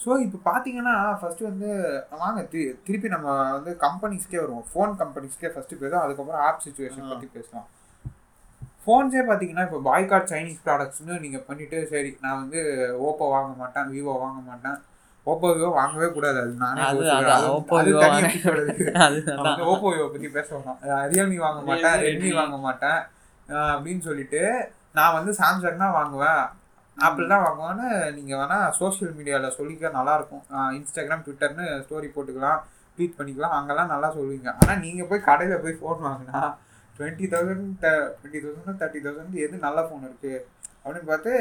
[0.05, 4.65] ஸோ இப்போ பார்த்தீங்கன்னா ஃபஸ்ட்டு வந்து வாங்க தி- திருப்பி நம்ம வந்து கம்பெனிஸ்க்கே வருவோம்.
[4.73, 5.99] ஃபோன் கம்பெனிஸ்க்கே ஃபஸ்ட்டு பேசுவோம்.
[5.99, 7.09] அதுக்கப்புறம் ஆப் சுச்சுவேஷன்.
[7.09, 7.67] பற்றி பேசலாம்.
[8.85, 12.59] ஃபோன்ஸே பார்த்தீங்கன்னா இப்போ பாய்காட் சைனீஸ் ப்ராடக்ட்ஸ்னு நீங்கள் பண்ணிட்டு சரி நான் வந்து
[13.01, 14.81] ஓப்போ வாங்க மாட்டேன் விவோ வாங்க மாட்டேன்.
[15.31, 16.37] ஓப்போ விவோ வாங்கவே கூடாது.
[16.43, 17.45] அது நானே அதான்.
[19.45, 20.79] வந்து ஓப்போ விவோ பற்றி பேச வேணாம்
[21.13, 22.29] ரியல்மி வாங்க மாட்டேன் ரெட்மி.
[22.39, 22.99] வாங்க மாட்டேன்
[23.73, 24.41] அப்படின்னு சொல்லிட்டு
[24.97, 26.43] நான் வந்து சாம்சங் தான் வாங்குவேன்.
[26.97, 27.87] ஆப்பிள் தான் வாங்குவேன்னு
[28.17, 30.43] நீங்கள் வேணால் சோஷியல் மீடியாவில் சொல்லிக்க நல்லாயிருக்கும்.
[30.77, 32.61] இன்ஸ்டாகிராம் ட்விட்டர்னு ஸ்டோரி போட்டுக்கலாம்
[32.97, 34.49] ட்வீட் பண்ணிக்கலாம் அங்கெல்லாம் நல்லா சொல்லுவீங்க.
[34.61, 36.39] ஆனால் நீங்கள் போய் கடையில் போய் ஃபோன் வாங்கினா
[36.99, 40.39] twenty thousand twenty thousand thirty thousand எது நல்ல ஃபோன் இருக்குது
[40.83, 41.31] அப்படின்னு பார்த்து.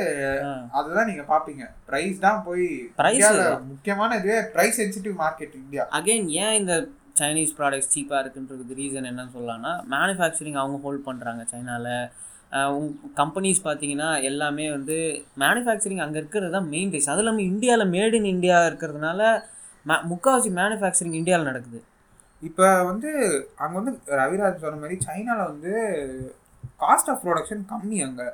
[0.79, 2.68] அதுதான் நீங்கள் பார்ப்பீங்க ப்ரைஸ் தான் போய்.
[3.09, 5.85] இந்தியாவில் முக்கியமான இதுவே price sensitive market India.
[5.99, 6.75] Again ஏன் இந்த
[7.20, 11.92] சைனீஸ் ப்ராடக்ட்ஸ் சீப்பாக இருக்குன்றதுக்கு ரீசன் என்னன்னு சொல்லலாம்னா மேனுஃபேக்சரிங் அவங்க ஹோல்ட் பண்ணுறாங்க சைனாவில்
[13.20, 14.96] கம்பெனிஸ் பார்த்தீங்கன்னா எல்லாமே வந்து
[15.42, 19.20] மேனுஃபேக்சரிங் அங்கே இருக்கிறது தான் மெயின் ரீஸ் அதுவும் இல்லாமல் இந்தியாவில் மேட் இன் இந்தியா இருக்கிறதுனால
[19.87, 21.81] மே முக்கால்வாசி மேனுஃபேக்சரிங் இந்தியாவில் நடக்குது.
[22.42, 23.11] இப்போ வந்து
[23.62, 25.75] அங்கே வந்து ரவிராஜ் சொன்ன மாதிரி சைனாவில் வந்து
[26.81, 28.27] காஸ்ட் ஆஃப் ப்ரொடக்ஷன் கம்மி அங்கே.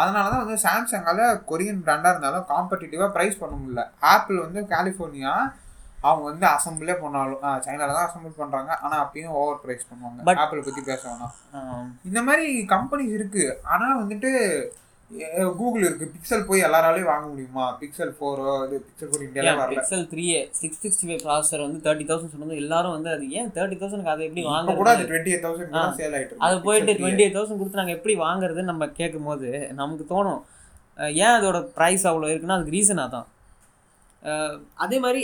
[0.00, 3.84] அதனால தான் வந்து சாம்சங்கால கொரியன் பிராண்டாக இருந்தாலும் காம்படிட்டிவாக ப்ரைஸ் பண்ண முடியல.
[4.14, 5.34] ஆப்பிள் வந்து கலிஃபோர்னியா
[6.06, 10.82] அவங்க வந்து அசம்பிளே பண்ணாலும் சைனால தான் அசம்பிள் பண்ணுறாங்க ஆனால் அப்பயும் ஓவர் ப்ரைஸ் பண்ணுவாங்க ஆப்பிளை பற்றி
[10.90, 11.86] பேச வேணாம்.
[12.08, 14.30] இந்த மாதிரி கம்பெனிஸ் இருக்குது ஆனால் வந்துட்டு
[15.58, 17.66] கூகுள் இருக்குது பிக்சல் போய் எல்லாராலையும் வாங்க முடியுமா?
[17.80, 19.74] பிக்சல் ஃபோரோ இது பிக்சல் ஃபோர் இந்தியாவில் வரல.
[19.74, 20.24] Pixel three
[20.60, 22.60] six sixty five processor வந்து தேர்ட்டி தௌசண்ட் சொன்னது.
[22.62, 25.96] எல்லாரும் வந்து அது ஏன் தேர்ட்டி தௌசண்ட்க்கு அதை எப்படி இப்போ கூட அது வாங்குறது டுவெண்ட்டி எயிட் தௌசண்ட்.
[26.00, 30.06] சேல் ஆகிட்டு அது போயிட்டு டுவெண்ட்டி எயிட் தௌசண்ட் கொடுத்து நாங்கள் எப்படி வாங்குறதுன்னு நம்ம கேட்கும் போது நமக்கு
[30.12, 30.42] தோணும்.
[31.24, 33.28] ஏன் அதோட ப்ரைஸ் அவ்வளோ இருக்குன்னா அதுக்கு ரீசன் அதான்.
[34.84, 35.22] அதே மாதிரி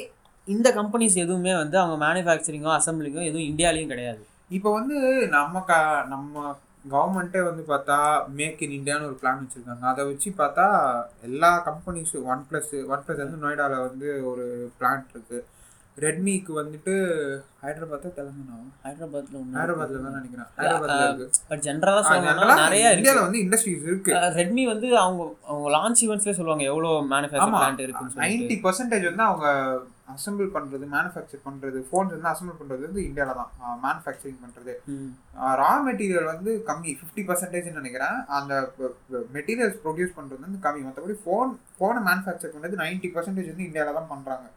[0.49, 4.23] இந்த கம்பெனிஸ் எதுவுமே வந்து அவங்க மேனுஃபேக்சரிங்கோ அசம்பிளிங்கோ எதுவும் இந்தியாலையும் கிடையாது.
[4.57, 4.97] இப்போ வந்து
[5.37, 5.75] நம்ம க
[6.15, 6.55] நம்ம
[6.91, 7.97] கவர்மெண்ட்டே வந்து பார்த்தா
[8.39, 9.85] மேக் இன் இந்தியான்னு ஒரு பிளான் வச்சுருக்காங்க.
[9.93, 10.67] அதை வச்சு பார்த்தா
[11.29, 14.47] எல்லா கம்பெனிஸும் ஒன் ப்ளஸ் ஒன் ப்ளஸ் வந்து நொய்டாவில் வந்து ஒரு
[14.79, 15.41] பிளான்ட் இருக்குது
[16.03, 16.93] ரெட்மிக்கு வந்துட்டு
[17.63, 18.59] ஹைதராபாத்தா தெலுங்கானா?
[18.85, 20.49] ஹைதராபாத்தில் ஒன்று தான் நினைக்கிறேன்.
[20.59, 23.01] ஹைதராபாத்தில் இருக்குது பட் ஜென்ரலாக சொல்லணும்னா நிறைய இருக்கு.
[23.01, 27.57] இந்தியாவில் வந்து இண்டஸ்ட்ரீஸ் இருக்குது ரெட்மி வந்து அவங்க அவங்க லான்ச் ஈவெண்ட்ஸ்லேயே சொல்லுவாங்க எவ்வளோ மேனுஃபேக்சர்.
[27.59, 28.39] பிளான்ட் இருக்குன்னு சொல்லிட்டு.
[28.39, 29.47] நைன்டி பர்சன்டேஜ் வந்து அவங்க
[30.13, 33.53] அசம்பிள் பண்ணுறது மேனுஃபேக்சர் பண்ணுறது ஃபோன்ஸ் வந்து அசம்பிள் பண்ணுறது வந்து இந்தியாவில் தான்.
[33.85, 34.75] மேனுஃபேக்சரிங் பண்ணுறது.
[35.63, 38.19] ரா மெட்டீரியல் வந்து கம்மி ஃபிஃப்டி பர்சன்டேஜ்னு நினைக்கிறேன்.
[38.39, 38.55] அந்த
[39.37, 40.83] மெட்டீரியல்ஸ் ப்ரொடியூஸ் பண்ணுறது வந்து கம்மி.
[40.89, 44.49] மற்றபடி ஃபோன் ஃபோனை மேனுஃபேக்சர் பண்ணுறது நைன்ட்டி பர்சன்டேஜ் வந்து இந்தியாவில் தான் பண்ணுறாங்க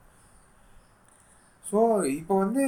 [1.63, 1.79] ஸோ
[2.17, 2.63] இப்போ வந்து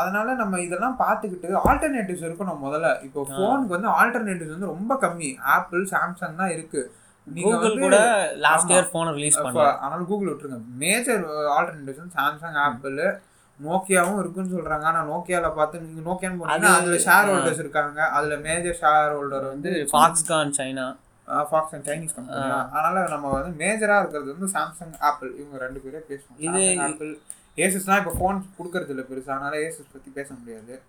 [0.00, 2.88] அதனால நம்ம இதெல்லாம் பார்த்துக்கிட்டு ஆல்டர்னேட்டிவ்ஸ் இருக்கணும் முதல்ல.
[3.06, 3.20] இப்போ.
[3.30, 5.30] ஃபோனுக்கு வந்து ஆல்டர்னேட்டிவ்ஸ் வந்து ரொம்ப கம்மி.
[5.54, 6.80] ஆப்பிள் சாம்சங் தான் இருக்கு.
[6.80, 7.01] நீங்க
[7.42, 7.96] கூகுள் கூட
[8.36, 8.70] லாஸ்ட்.
[8.70, 10.60] இயர் ஃபோனை ரிலீஸ் பண்ணல அதனால கூகுள் விட்டுருங்க.
[10.76, 13.20] மேஜர் ஆல்டர்னேட்டிவ்ஸ் சாம்சங் ஆப்பிள்
[13.64, 14.80] நோக்கியாவும் இருக்குன்னு சொல்றாங்க.
[14.80, 17.28] ஆனா நோக்கியால பார்த்து நீங்க நோக்கியான்னு போனீங்கன்னா அது- அதுல ஷேர்.
[17.28, 18.06] ஹோல்டர்ஸ் இருக்காங்க.
[18.06, 22.40] அதுல மேஜர் ஷேர் ஹோல்டர் வந்து Foxconn China Fox and Chinese company
[22.72, 26.42] அதனால நம்ம வந்து மேஜரா இருக்கிறது வந்து சாம்சங் ஆப்பிள் இவங்க ரெண்டு பேரே பேசுவோம்.
[26.42, 27.18] இது- ஆப்பிள்
[27.56, 29.30] ஏசஸ்லாம் இப்போ ஃபோன் கொடுக்கறது இல்லை பெருசா.
[29.30, 30.82] அதனால ஏசஸ் பத்தி பேச முடியாது.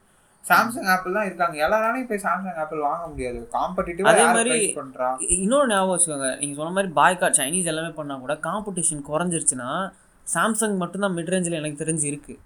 [0.46, 1.68] சாம்சங் ஆப்பிள் தான் இருக்காங்க.
[1.68, 3.50] எல்லாராலையும் போய் சாம்சங் ஆப்பிள் வாங்க முடியாது.
[3.54, 4.58] காம்படிட்டிவா அதே மாதிரி-
[5.38, 6.40] இன்னொரு ஞாபகம் வச்சுக்கோங்க.
[6.40, 9.70] நீங்கள் சொன்ன மாதிரி பாய்காட் சைனீஸ் எல்லாமே பண்ணால் கூட காம்படிஷன் குறைஞ்சிருச்சுன்னா
[10.28, 12.40] சாம்சங் மட்டும்தான் மிட் ரேஞ்சில் எனக்கு தெரிஞ்சு இருக்கு.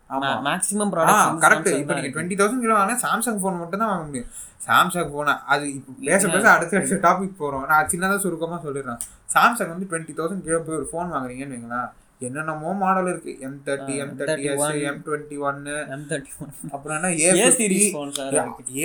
[0.44, 4.30] மேக்ஸிமம் ப்ராடக்ட் கரெக்ட் இப்போ நீங்கள் டுவெண்ட்டி தௌசண்ட் கிலோ வாங்கினா சாம்சங் ஃபோன் மட்டும் தான் வாங்க முடியும்.
[4.68, 9.00] சாம்சங் ஃபோனை அது இப்போ பேச பேச அடுத்த அடுத்த டாபிக் போகிறோம் நான் சின்னதாக சுருக்கமாக சொல்லிடுறேன்.
[9.34, 11.90] சாம்சங் வந்து டுவெண்ட்டி தௌசண்ட் கிலோ போய் ஒரு ஃபோன் வாங்குறீங்கன்னு வைங்களேன்.
[12.26, 13.32] என்னென்னமோ மாடல் இருக்கு.
[13.48, 17.50] M thirty M thirty S M31, M twenty ஒன்னு எம் தேர்ட்டி ஒன் அப்புறம் என்ன A
[17.58, 18.14] series phone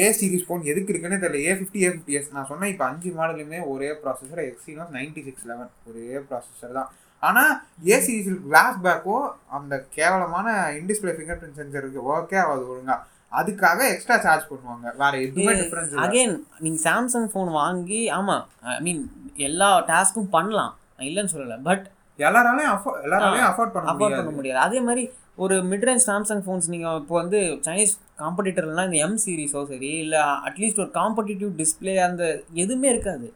[0.01, 1.45] A series phone எதுக்கு இருக்குன்னே தெரியல.
[1.51, 5.47] A fifty A fifty S நான் சொன்னேன் இப்போ அஞ்சு மாடலுமே ஒரே processor Exynos ninety six
[5.51, 6.90] eleven ஒரே ப்ராசஸர் தான்.
[7.23, 7.55] ஆனால்
[7.92, 9.27] ஏ சீரிஸில் கிளாஸ் பேக்கும்
[9.59, 10.49] அந்த கேவலமான
[10.81, 12.99] இன்டிஸ்பிளே ஃபிங்கர் பிரிண்ட் சென்சர் இருக்கு ஒர்க்கே ஆகாது ஒழுங்கா.
[13.40, 14.87] அதுக்காக எக்ஸ்ட்ரா சார்ஜ் பண்ணுவாங்க.
[15.03, 19.03] வேற எதுவுமே டிஃபரன்ஸ் அகைன் நீங்கள் சாம்சங் ஃபோன் வாங்கி ஆமாம் ஐ மீன்
[19.49, 20.73] எல்லா டாஸ்க்கும் பண்ணலாம்.
[21.11, 21.59] இல்லைன்னு சொல்லலை.
[21.71, 21.85] பட்
[22.24, 24.61] எல்லாராலையும் afford- எல்லாராலையும் அஃபோர்ட் பண்ண அஃபோர்ட் பண்ண முடியாது.
[24.64, 25.04] அதே மாதிரி
[25.38, 30.82] ஒரு மிட்ரேஞ்ச் சாம்சங் ஃபோன்ஸ் நீங்கள் இப்போ வந்து சைனீஸ் காம்படிட்டர்லாம் இந்த எம் சீரிஸோ சரி இல்லை அட்லீஸ்ட்
[30.82, 32.24] ஒரு காம்படிட்டிவ் டிஸ்ப்ளே அந்த
[32.56, 33.28] எதுவுமே இருக்காது.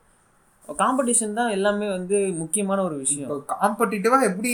[0.79, 3.27] காம்படிஷன் தான் எல்லாமே வந்து முக்கியமான ஒரு விஷயம்.
[3.27, 4.53] இப்போ காம்படிட்டிவா எப்படி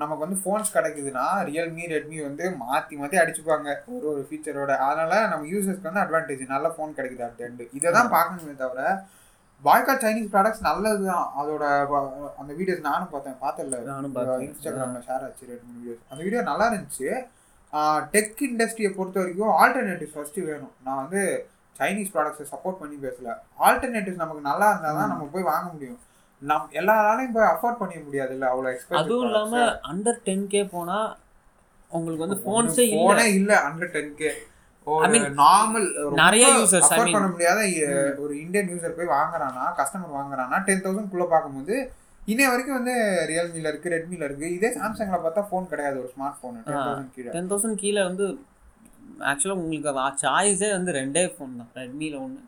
[0.00, 5.48] நமக்கு வந்து ஃபோன்ஸ் கிடைக்குதுன்னா ரியல்மி ரெட்மி வந்து மாத்தி மாத்தி அடிச்சுப்பாங்க ஒரு ஒரு ஃபீச்சரோட அதனால நம்ம
[5.52, 7.40] யூசர்ஸ்க்கு வந்து அட்வான்டேஜ் நல்ல ஃபோன் கிடைக்குது அட்
[7.78, 8.82] இதை தான் பார்க்கணுமே தவிர
[9.64, 11.64] பாய்காட் சைனீஸ் ப்ராடக்ட்ஸ் நல்லது தான் அதோட
[12.40, 13.38] அந்த வீடியோஸ் நானும் பார்த்தேன்.
[13.44, 14.14] பார்த்தல நானும்.
[14.46, 17.08] இன்ஸ்டாகிராமில் ஷேர் ஆச்சு ரெண்டு மூணு வீடியோஸ் அந்த வீடியோ நல்லா இருந்துச்சு.
[18.14, 20.74] டெக் இண்டஸ்ட்ரியை பொறுத்த வரைக்கும் ஆல்டர்னேட்டிவ்ஸ் ஃபஸ்ட்டு வேணும்.
[20.86, 21.22] நான் வந்து
[21.80, 23.28] சைனீஸ் ப்ராடக்ட்ஸை சப்போர்ட் பண்ணி பேசல.
[23.66, 26.00] ஆல்டர்னேட்டிவ்ஸ் நமக்கு நல்லா இருந்தால் தான் நம்ம போய் வாங்க முடியும்.
[26.42, 28.70] நம் எல்லாராலையும் போய் அஃபோர்ட் பண்ணிக்க முடியாது இல்லை அவ்வளோ
[29.00, 30.98] அதுவும் இல்லாம அண்டர் டென் கே போனா
[31.92, 32.84] உங்களுக்கு வந்து போன்ஸே
[33.38, 33.52] இல்ல.
[33.68, 34.30] அண்டர் டென் கே
[35.40, 37.60] நார்மல் நிறைய I அஃபோர்ட் mean- பண்ண முடியாத
[38.18, 41.74] ஒரு இந்தியன் யூசர் போய் வாங்குறானா கஸ்டமர் வாங்குறானா டென் தௌசண்ட் குள்ள பார்க்கும்போது
[42.22, 42.94] இன்னைய வரைக்கும் வந்து
[43.28, 47.30] ரியல்மில இருக்கு ரெட்மில இருக்கு இதே சாம்சங்ல பார்த்தா ஃபோன் கிடையாது ஒரு ஸ்மார்ட் ஃபோன் டென் தௌசண்ட் கீழே.
[47.30, 48.26] டென் தௌசண்ட் கீழே வந்து
[49.30, 52.40] ஆக்சுவலாக உங்களுக்கு சாய்ஸே வந்து ரெண்டே ஃபோன் தான் ரெட்மியில் ஒன்று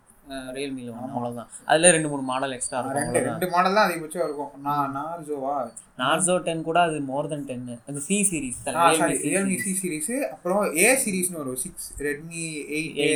[0.57, 4.53] ரியல்மியில் ஒன்று அவ்வளோதான் அதில் ரெண்டு மூணு மாடல் எக்ஸ்ட்ரா ரெண்டு இருக்கும் ரெண்டு மாடல் தான் அதிகபட்சம் இருக்கும்.
[4.67, 5.55] நான் நார்ஜோவா
[5.99, 10.63] நார்சோ டென் கூட அது மோர் தென் டென்னு அந்த C series sorry Realme C series அப்புறம்
[10.81, 13.09] ஏ சீரிஸ்னு ஒரு சிக்ஸ் ரெட்மி எயிட் ஏ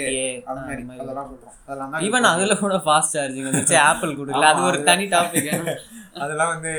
[0.46, 0.82] அது மாதிரி.
[1.66, 3.76] அதெல்லாம் ஈவன் அதில் கூட ஃபாஸ்ட் சார்ஜிங் வந்துச்சு.
[3.88, 4.50] ஆப்பிள் கொடுக்கல.
[4.52, 5.50] அது ஒரு தனி டாபிக்
[6.22, 6.70] அதெல்லாம் வந்து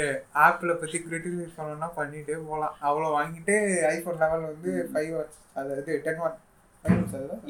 [0.43, 3.55] ஆப்பிளை பத்தி கிரிட்டிசைஸ் பண்ணணும்னா பண்ணிட்டே போகலாம் அவ்வளோ வாங்கிட்டு
[3.91, 5.11] ஐஃபோன் லெவல் வந்து ஃபைவ்
[5.55, 6.37] அதாவது டென் அதுதான்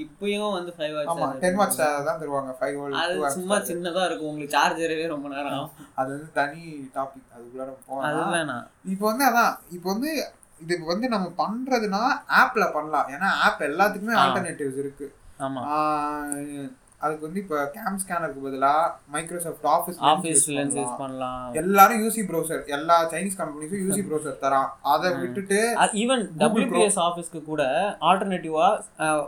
[0.04, 4.30] இப்பயும் வந்து ஃபைவ் ஆமா ஹவர்ஸ் டென் வாட்ஸ் தான் தருவாங்க ஃபைவ் அது வாட்ஸ் சும்மா சின்னதா இருக்கும்
[4.30, 5.72] உங்களுக்கு சார்ஜரவே ரொம்ப நேரம் ஆகும்.
[5.96, 6.64] அது வந்து தனி
[6.96, 8.66] டாபிக் அதுக்குள்ள நம்ம அது போகலாம் வேணாம்.
[8.94, 10.12] இப்போ வந்து அதான் இப்போ வந்து
[10.60, 12.02] இது வந்து நம்ம பண்றதுன்னா
[12.42, 13.10] ஆப்ல பண்ணலாம்.
[13.16, 14.16] ஏன்னா ஆப் எல்லாத்துக்குமே.
[14.24, 15.08] ஆல்டர்னேட்டிவ்ஸ் இருக்கு.
[15.40, 15.62] ஆமா.
[17.00, 21.54] அதுக்கு வந்து இப்போ கேம் ஸ்கேனருக்கு பதிலா Microsoft office office lens use பண்ணலாம்.
[21.54, 24.70] எல்லாரும் யூசி ப்ரௌசர் எல்லா சைனீஸ் கம்பெனிஸும் யூசி ப்ரௌசர் தரான்.
[24.82, 27.64] அதை விட்டுட்டு ஈவன் டபிள்யூபிஎஸ் ஆஃபீஸ்க்கு கூட
[28.02, 28.82] ஆல்டர்னேட்டிவா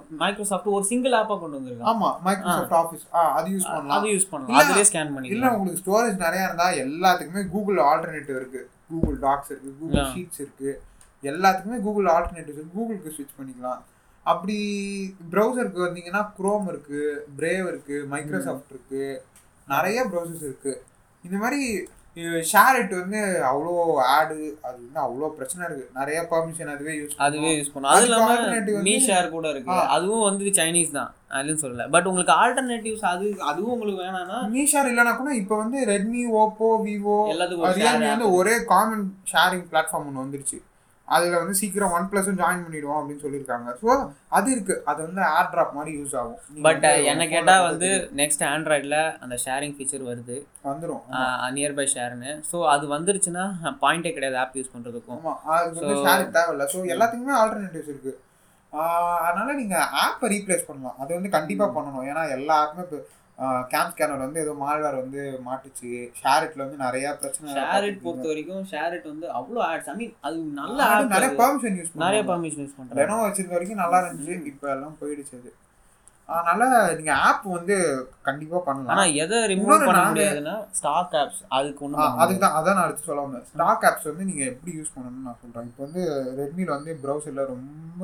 [0.10, 1.86] மைக்ரோசாஃப்ட் ஒரு சிங்கிள் ஆப்பா கொண்டு வந்திருக்காங்க.
[1.86, 4.00] ஆமா மைக்ரோசாஃப்ட் ஆஃபீஸ் அது யூஸ் பண்ணலாம்.
[4.00, 4.68] அது யூஸ் பண்ணலாம்.
[4.68, 8.70] இல்ல- அதுலயே ஸ்கேன் இல்ல பண்ணிக்கலாம் உங்களுக்கு ஸ்டோரேஜ் நிறைய இருந்தா எல்லாத்துக்குமே கூகுள் ஆல்டர்னேட்டிவ் இருக்கு.
[8.90, 10.02] கூகுள் டாக்ஸ் இருக்கு கூகுள்.
[10.04, 10.82] ஷீட்ஸ் இருக்கு.
[11.24, 12.82] எல்லாத்துக்குமே கூகுள் ஆல்டர்னேட்டிவ் இருக்கு.
[12.82, 13.82] கூகுளுக்கு ஸ்விட்ச் பண்ணிக்கலாம்.
[14.32, 14.58] அப்படி
[15.32, 17.02] ப்ரௌசருக்கு வந்தீங்கன்னா குரோம் இருக்கு
[17.38, 19.04] பிரேவ் இருக்கு மைக்ரோசாஃப்ட் இருக்கு
[19.68, 20.74] நிறைய ப்ரௌசர்ஸ் இருக்கு.
[21.24, 21.62] இந்த மாதிரி
[22.52, 23.74] ஷேர் வந்து அவ்வளோ
[24.12, 25.86] ஆடு அது வந்து அவ்வளோ பிரச்சனை இருக்கு.
[25.94, 29.48] நிறைய பர்மிஷன் அதுவே யூஸ் அதுவே யூஸ் பண்ணும் அது அதுக்கு இல்லாம alternative வந்து- மீ ஷேர் கூட
[29.50, 29.76] இருக்கு.
[29.90, 31.12] அதுவும் வந்து சைனீஸ் தான்.
[31.32, 31.84] அதுவும் சொல்லல.
[31.90, 37.18] பட் உங்களுக்கு ஆல்டர்னேட்டிவ்ஸ் அது அதுவும் உங்களுக்கு வேணாம்னா மீஷார் இல்லைனா கூட இப்போ வந்து ரெட்மி ஓப்போ விவோ
[37.34, 37.68] எல்லாத்துக்கும்
[38.10, 40.60] வந்து ஒரே காமன் ஷேரிங் பிளாட்ஃபார்ம் ஒன்று வந்துருச்சு.
[41.10, 43.70] அதில் வந்து சீக்கிரம் ஒன் ப்ளஸும் ஜாயின் பண்ணிடுவோம் அப்படின்னு சொல்லியிருக்காங்க.
[43.82, 43.88] ஸோ
[44.38, 44.76] அது இருக்கு.
[44.92, 46.40] அது வந்து ஏர் ட்ராப் மாதிரி யூஸ் ஆகும்.
[46.68, 47.90] பட் என்ன phone கேட்டா ல வந்து
[48.22, 50.38] நெக்ஸ்ட் ஆண்ட்ராய்டில் அந்த ஷேரிங் ஃபீச்சர் வருது.
[50.70, 51.04] வந்துரும்.
[51.58, 53.46] நியர்பை ஷேர்னு ஸோ அது வந்துருச்சுன்னா
[53.84, 55.22] பாயிண்டே கிடையாது ஆப் யூஸ் பண்ணுறதுக்கும்
[56.06, 56.68] ஷேரிங் தேவையில்ல.
[56.74, 58.14] ஸோ எல்லாத்துக்குமே ஆல்டர்னேட்டிவ்ஸ் இருக்கு.
[58.74, 60.98] ஆஹ் அதனால நீங்க ஆப்பை ரீப்ளேஸ் பண்ணலாம்.
[61.02, 62.06] அது வந்து கண்டிப்பா பண்ணணும்.
[62.10, 63.00] ஏன்னா எல்லா ஆப்புமே இப்போ
[63.72, 65.92] கேம் ஸ்கேனர் வந்து ஏதோ மால்வேர் வந்து மாட்டுச்சு.
[66.20, 68.02] ஷேரிட்ல வந்து நிறைய பிரச்சனை ஷேரிட்.
[68.04, 72.22] பொறுத்த வரைக்கும் ஷேரிட் வந்து அவ்வளோ ஆட்ஸ் ஐ மீன் அது நல்ல ஆப் நிறைய பெர்மிஷன் யூஸ் நிறைய
[72.30, 74.38] பர்மிஷன் யூஸ் பண்ணுறாங்க லெனோ வச்சிருக்க வரைக்கும் நல்லா இருந்துச்சு.
[74.52, 75.52] இப்போ எல்லாம் போயிடுச்சு அது.
[76.30, 76.64] அதனால
[76.98, 77.76] நீங்க ஆப் வந்து
[78.28, 78.92] கண்டிப்பா பண்ணலாம்.
[78.94, 83.08] ஆனா எதை ரிமூவ் பண்ண முடியாதுன்னா ஸ்டாக் ஆப்ஸ் அதுக்கு ஆ, ஒன்றும் அதுக்கு தான் அதான் நான் அடுத்து
[83.08, 83.46] சொல்ல வந்தேன்.
[83.52, 85.70] ஸ்டாக் ஆப்ஸ் வந்து நீங்க எப்படி யூஸ் பண்ணணும்னு நான் சொல்றேன்.
[85.70, 86.04] இப்போ வந்து
[86.40, 88.04] ரெட்மில வந்து ப்ரௌசர்ல ரொம்ப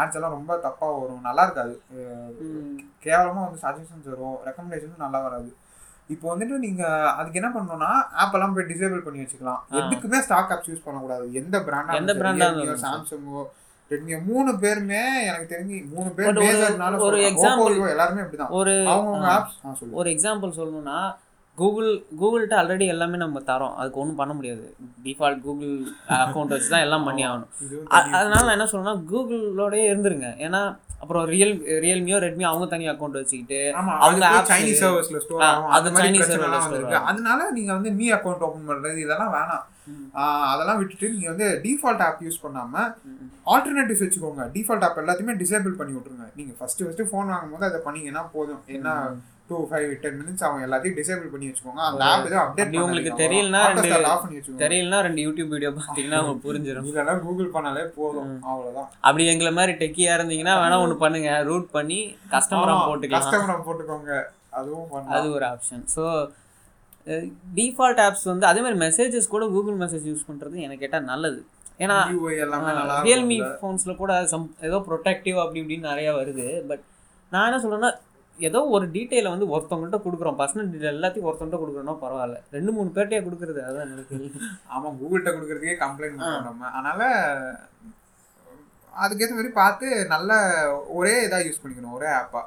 [0.00, 1.20] ஆட்ஸ் எல்லாம் ரொம்ப தப்பா வரும்.
[1.20, 1.80] நல்லா இருக்காது.
[1.96, 4.36] அஹ் கேவலமா வந்து சஜஷன்ஸ் வரும்.
[4.46, 5.56] ரெக்கமெண்டேஷனும் நல்லா வராது.
[6.06, 9.58] இப்போ வந்துட்டு நீங்க அதுக்கு என்ன பண்ணணும்னா ஆப் எல்லாம் போய் டிசேபிள் பண்ணி வச்சுக்கலாம்.
[9.70, 11.32] எதுக்குமே ஸ்டாக் ஆப்ஸ் யூஸ் பண்ணக்கூடாது.
[11.32, 12.14] எந்த பிராண்டா எந்த
[12.76, 12.92] சரி.
[12.92, 13.44] சாம்சங்கோ
[13.90, 16.38] ரெட்மியோ மூணு பேருமே எனக்கு தெரிஞ்சு மூணு பேர் ஒரு-
[17.16, 19.50] எக்ஸாம்பிள் எல்லாருமே அப்படிதான் ஒரு அவங்கவுங்க ஆ.
[19.64, 21.14] ஆப்ஸ் ஒரு எக்ஸாம்பிள் சொல்லணும்னா
[21.60, 21.90] கூகுள்
[22.20, 23.74] கூகுள்கிட்ட ஆல்ரெடி எல்லாமே நம்ம தரோம்.
[23.80, 24.64] அதுக்கு ஒன்றும் பண்ண முடியாது.
[25.04, 25.74] டிஃபால்ட் கூகுள்
[26.22, 27.50] அக்கௌண்ட் வச்சு தான் எல்லாம் பண்ணி ஆகணும்.
[27.98, 30.30] அதனால நான் என்ன சொல்லணும்னா கூகுளோடயே இருந்துருங்க.
[30.46, 30.62] ஏன்னா
[31.02, 33.58] அப்புறம் ரியல் ரியல்மியோ ரெட்மியோ அவங்க தனி அக்கௌண்ட் வச்சுக்கிட்டு
[34.04, 35.42] அவங்க சைனீஸ் சர்வீஸ்ல ஸ்டோர்
[35.76, 36.98] அது எல்லாம் store இருக்கு.
[37.10, 39.64] அதனால நீங்க வந்து மீ அக்கௌண்ட் ஓபன் பண்றது இதெல்லாம் வேணாம்.
[40.52, 42.84] அதெல்லாம் விட்டுட்டு நீங்க வந்து டிஃபால்ட் ஆப் யூஸ் பண்ணாம.
[43.54, 44.44] ஆல்டர்னேட்டிவ்ஸ் வச்சுக்கோங்க.
[44.56, 46.28] டிஃபால்ட் ஆப் எல்லாத்தையுமே டிசேபிள் பண்ணி விட்டுருங்க.
[46.40, 48.62] நீங்க ஃபர்ஸ்ட் ஃபர்ஸ்ட் ஃபோன் வாங்கும்போது அதை பண்ணீங்கன்னா போதும்.
[48.76, 48.96] என்ன
[49.48, 51.78] டூ ஃபைவ் டென் மினிட்ஸ் அவங்க எல்லாத்தையும் டிசேபிள் பண்ணி வச்சுக்கோங்க.
[51.78, 53.56] அந்த ஆப் எதுவும் அப்டேட் உங்களுக்கு தெரியலனா
[53.92, 54.58] ரெண்டு- ஆஃப் பண்ணி வச்சுக்கோங்க.
[54.58, 58.42] தெரியலனா ரெண்டு யூடியூப் வீடியோ பார்த்தீங்கன்னா உங்களுக்கு புரிஞ்சிடும் இதெல்லாம் கூகுள் பண்ணாலே போதும்.
[58.42, 58.88] அவ்வளவுதான்.
[59.00, 61.42] அப்படி எங்களை மாதிரி டெக்கியா இருந்தீங்கன்னா வேணா ஒன்று பண்ணுங்க.
[61.42, 63.22] ரூட் பண்ணி கஸ்டமரா போட்டுக்கலாம்.
[63.30, 64.22] கஸ்டமரை போட்டுக்கோங்க.
[64.50, 66.30] அதுவும் அது ஒரு ஆப்ஷன் ஸோ
[67.54, 71.46] டிஃபால்ட் ஆப்ஸ் வந்து அதே மாதிரி மெசேஜஸ் கூட கூகுள் மெசேஜ் யூஸ் பண்ணுறது எனக்கு கேட்டால் நல்லது.
[71.78, 72.06] ஏன்னா
[73.04, 73.38] ரியல்மி.
[73.62, 76.60] ஃபோன்ஸில் கூட சம் ஏதோ ப்ரொடெக்டிவ் அப்படி இப்படின்னு நிறையா வருது.
[76.68, 76.80] பட்
[77.30, 77.98] நான் என்ன சொல்கிறேன்னா
[78.38, 80.38] ஏதோ ஒரு டீட்டெயிலை வந்து ஒருத்தவங்கள்ட்ட கொடுக்குறோம்.
[80.40, 82.38] பர்சனல் டீட்டெயில் எல்லாத்தையும் ஒருத்தவங்கள்ட்ட கொடுக்குறோன்னா பரவாயில்ல.
[82.56, 83.60] ரெண்டு மூணு பேர்ட்டையே கொடுக்குறது.
[83.68, 84.16] அதான் எனக்கு.
[84.74, 86.70] ஆமா கூகுள்கிட்ட கொடுக்கறதுக்கே கம்ப்ளைண்ட் பண்ணுவோம் நம்ம.
[86.78, 87.02] அதனால
[88.94, 90.32] அதுக்கேற்ற மாதிரி பார்த்து நல்ல
[90.98, 91.96] ஒரே இதா யூஸ் பண்ணிக்கணும்.
[91.98, 92.42] ஒரே ஆப்பா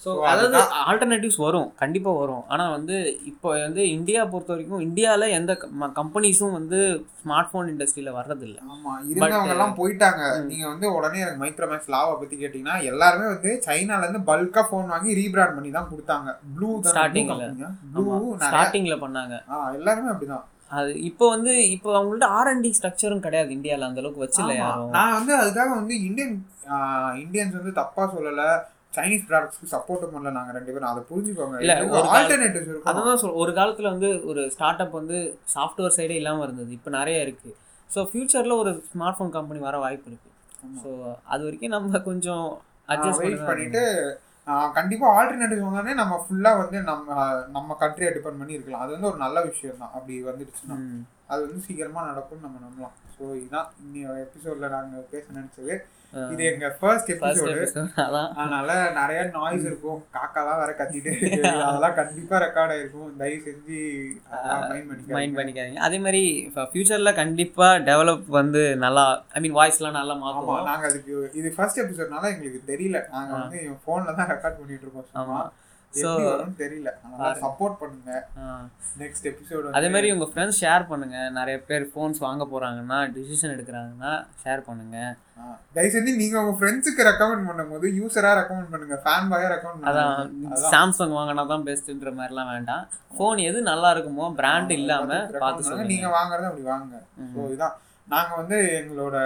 [0.00, 0.58] ஸோ அதாவது.
[0.82, 2.42] ஆல்டர்னேட்டிவ்ஸ் வரும் கண்டிப்பாக வரும்.
[2.48, 2.96] ஆனால் வந்து
[3.30, 5.52] இப்போ வந்து இந்தியா பொறுத்த வரைக்கும் இந்தியாவில் எந்த
[5.98, 6.78] கம்பெனிஸும் வந்து
[7.20, 8.58] ஸ்மார்ட் ஃபோன் இண்டஸ்ட்ரியில் வர்றதில்ல.
[8.72, 10.22] ஆமா இருந்தவங்க எல்லாம் போயிட்டாங்க.
[10.36, 10.48] ம்.
[10.50, 15.18] நீங்க வந்து உடனே எனக்கு மைக்ரோமேக்ஸ் லாவா பத்தி கேட்டீங்கன்னா எல்லாருமே வந்து சைனால இருந்து பல்கா போன் வாங்கி
[15.20, 16.28] ரீபிராண்ட் பண்ணி தான் கொடுத்தாங்க.
[16.56, 17.46] ப்ளூ Starting ல.
[17.94, 18.04] ப்ளூ
[18.44, 19.36] ஸ்டார்டிங்கில் பண்ணாங்க.
[19.78, 20.44] எல்லாருமே அப்படிதான்.
[20.72, 24.54] அது இப்போ வந்து இப்போ அவங்கள்ட்ட ஆர்என்டி ஸ்ட்ரக்சரும் கிடையாது இந்தியாவில் அந்த அளவுக்கு வச்சில்ல
[24.94, 26.36] நான் வந்து அதுக்காக வந்து இந்தியன்
[27.22, 28.44] இந்தியன்ஸ் வந்து தப்பா சொல்லல.
[28.94, 30.90] சைனீஸ் ப்ராடக்ட்ஸ்க்கு சப்போர்ட் பண்ணல நாங்க ரெண்டு பேரும்.
[30.90, 31.56] அதை புரிஞ்சுக்கோங்க.
[31.62, 32.88] இல்ல, ஒரு ஆல்டர்னேட்டிவ்ஸ் இருக்கும்.
[32.92, 35.18] அதான் சொல் ஒரு காலத்தில் வந்து ஒரு ஸ்டார்ட் அப் வந்து
[35.54, 36.70] சாஃப்ட்வேர் சைடே இல்லாமல் இருந்தது.
[36.78, 37.54] இப்போ நிறைய இருக்குது
[37.90, 40.32] ஸோ ஃப்யூச்சரில் ஒரு ஸ்மார்ட் ஃபோன் கம்பெனி வர வாய்ப்பு இருக்குது.
[40.82, 40.90] ஸோ
[41.32, 42.46] அது வரைக்கும் நம்ம கொஞ்சம்
[42.88, 43.82] அட்ஜஸ்ட் வெயிட் பண்ணிட்டு
[44.46, 47.06] ஆஹ் கண்டிப்பா ஆல்டர்னேட்டிவ் வந்தானே நம்ம ஃபுல்லா வந்து நம்ம
[47.52, 48.82] நம்ம கண்ட்ரியை டிபெண்ட் பண்ணி இருக்கலாம்.
[48.84, 50.76] அது வந்து ஒரு நல்ல விஷயம் தான் அப்படி வந்துடுச்சுன்னா.
[51.28, 52.94] அது வந்து சீக்கிரமா நடக்கும்னு நம்ம நம்பலாம்.
[53.14, 55.74] ஸோ இதுதான் இன்னைய எபிசோட்ல நாங்க பேச நினைச்சது.
[56.32, 57.62] இது எங்க ஃபர்ஸ்ட் எபிசோடு
[58.02, 58.28] அதான்.
[58.40, 58.68] அதனால
[58.98, 60.00] நிறைய நாய்ஸ் இருக்கும்.
[60.16, 61.40] காக்காலாம் வேற கத்திட்டே இருக்கு.
[61.68, 63.08] அதெல்லாம் கண்டிப்பா ரெக்கார்ட் ஆயிருக்கும்.
[63.20, 63.78] தயவு செஞ்சு
[65.16, 65.80] மைண்ட் பண்ணிக்காதீங்க.
[65.88, 66.22] அதே மாதிரி
[66.72, 69.04] ஃப்யூச்சரில் கண்டிப்பாக டெவலப் வந்து நல்லா
[69.36, 73.00] ஐ மீன் வாய்ஸ்லாம் நல்லா ஆமா மாற்றுவோம் நாங்க அதுக்கு இது ஃபர்ஸ்ட் எபிசோட்னால எங்களுக்கு தெரியல.
[73.16, 75.10] நாங்க வந்து என் போன்ல தான் ரெக்கார்ட் பண்ணிட்டு இருக்கோம்.
[75.22, 75.50] ஆமாம்
[76.02, 76.10] ஸோ
[76.60, 76.90] தெரியல.
[77.42, 78.12] சப்போர்ட் பண்ணுங்க.
[79.02, 84.12] நெக்ஸ்ட் எபிசோட் அதே மாதிரி உங்கள் ஃப்ரெண்ட்ஸ் ஷேர் பண்ணுங்கள் நிறைய பேர் ஃபோன்ஸ் வாங்க போகிறாங்கன்னா டிசிஷன் எடுக்கிறாங்கன்னா
[84.42, 85.12] ஷேர் பண்ணுங்கள்
[85.76, 88.96] தயவு செஞ்சு நீங்க உங்க ஃப்ரெண்ட்ஸுக்கு ரெக்கமெண்ட் பண்ணும்போது யூசரா ரெக்கமெண்ட் பண்ணுங்க.
[89.04, 90.18] ஃபேன் பாயா ரெக்கமெண்ட் அதான்.
[90.18, 92.84] பண்ணுங்க சாம்சங் வாங்கினா தான் பெஸ்ட்டுன்ற மாதிரிலாம் வேண்டாம்.
[93.16, 95.90] ஃபோன் எது நல்லா இருக்குமோ பிராண்ட் இல்லாமல் பார்த்து சொல்லுங்க.
[95.94, 96.94] நீங்க வாங்குறத அப்படி வாங்க
[97.34, 97.74] ஸோ இதான்.
[98.08, 99.16] நாங்க வந்து எங்களோட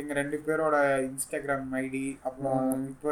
[0.00, 0.76] எங்க ரெண்டு பேரோட
[1.08, 3.10] இன்ஸ்டாகிராம் ஐடி அப்புறம் இப்போ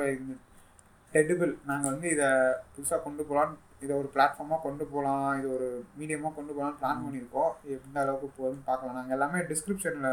[1.13, 2.29] டெடிபிள் நாங்க வந்து இதை
[2.75, 3.55] புதுசா கொண்டு போகலாம்
[3.85, 7.53] இதை ஒரு பிளாட்ஃபார்மா கொண்டு போகலாம் இது ஒரு மீடியமா கொண்டு போகலாம்னு பிளான் பண்ணியிருக்கோம்.
[7.77, 8.97] எந்த அளவுக்கு போகுதுன்னு பார்க்கலாம்.
[8.99, 10.11] நாங்க எல்லாமே டிஸ்கிரிப்ஷன்ல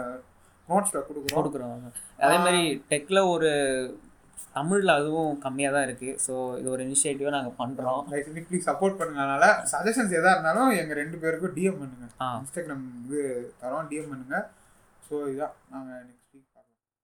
[0.70, 1.38] நோட்ஸ்ல கொடுக்குறோம்.
[1.40, 1.80] கொடுக்குறோம்.
[2.26, 3.50] அதே மாதிரி டெக்கில் ஒரு
[4.56, 8.04] தமிழில் அதுவும் கம்மியாக தான் இருக்குது ஸோ இது ஒரு இனிஷியேட்டிவாக நாங்கள் பண்ணுறோம்
[8.50, 9.22] ப்ளீஸ் சப்போர்ட் பண்ணுங்க.
[9.26, 12.08] அதனால சஜஷன்ஸ் எதா இருந்தாலும் எங்க ரெண்டு பேருக்கும் டிஎம் பண்ணுங்க.
[12.22, 12.28] ஆ.
[12.42, 13.22] இன்ஸ்டாகிராம் இது
[13.64, 14.38] தரோம் டிஎம் பண்ணுங்க.
[15.04, 15.56] ஸோ இதான்.
[15.74, 16.06] நாங்கள்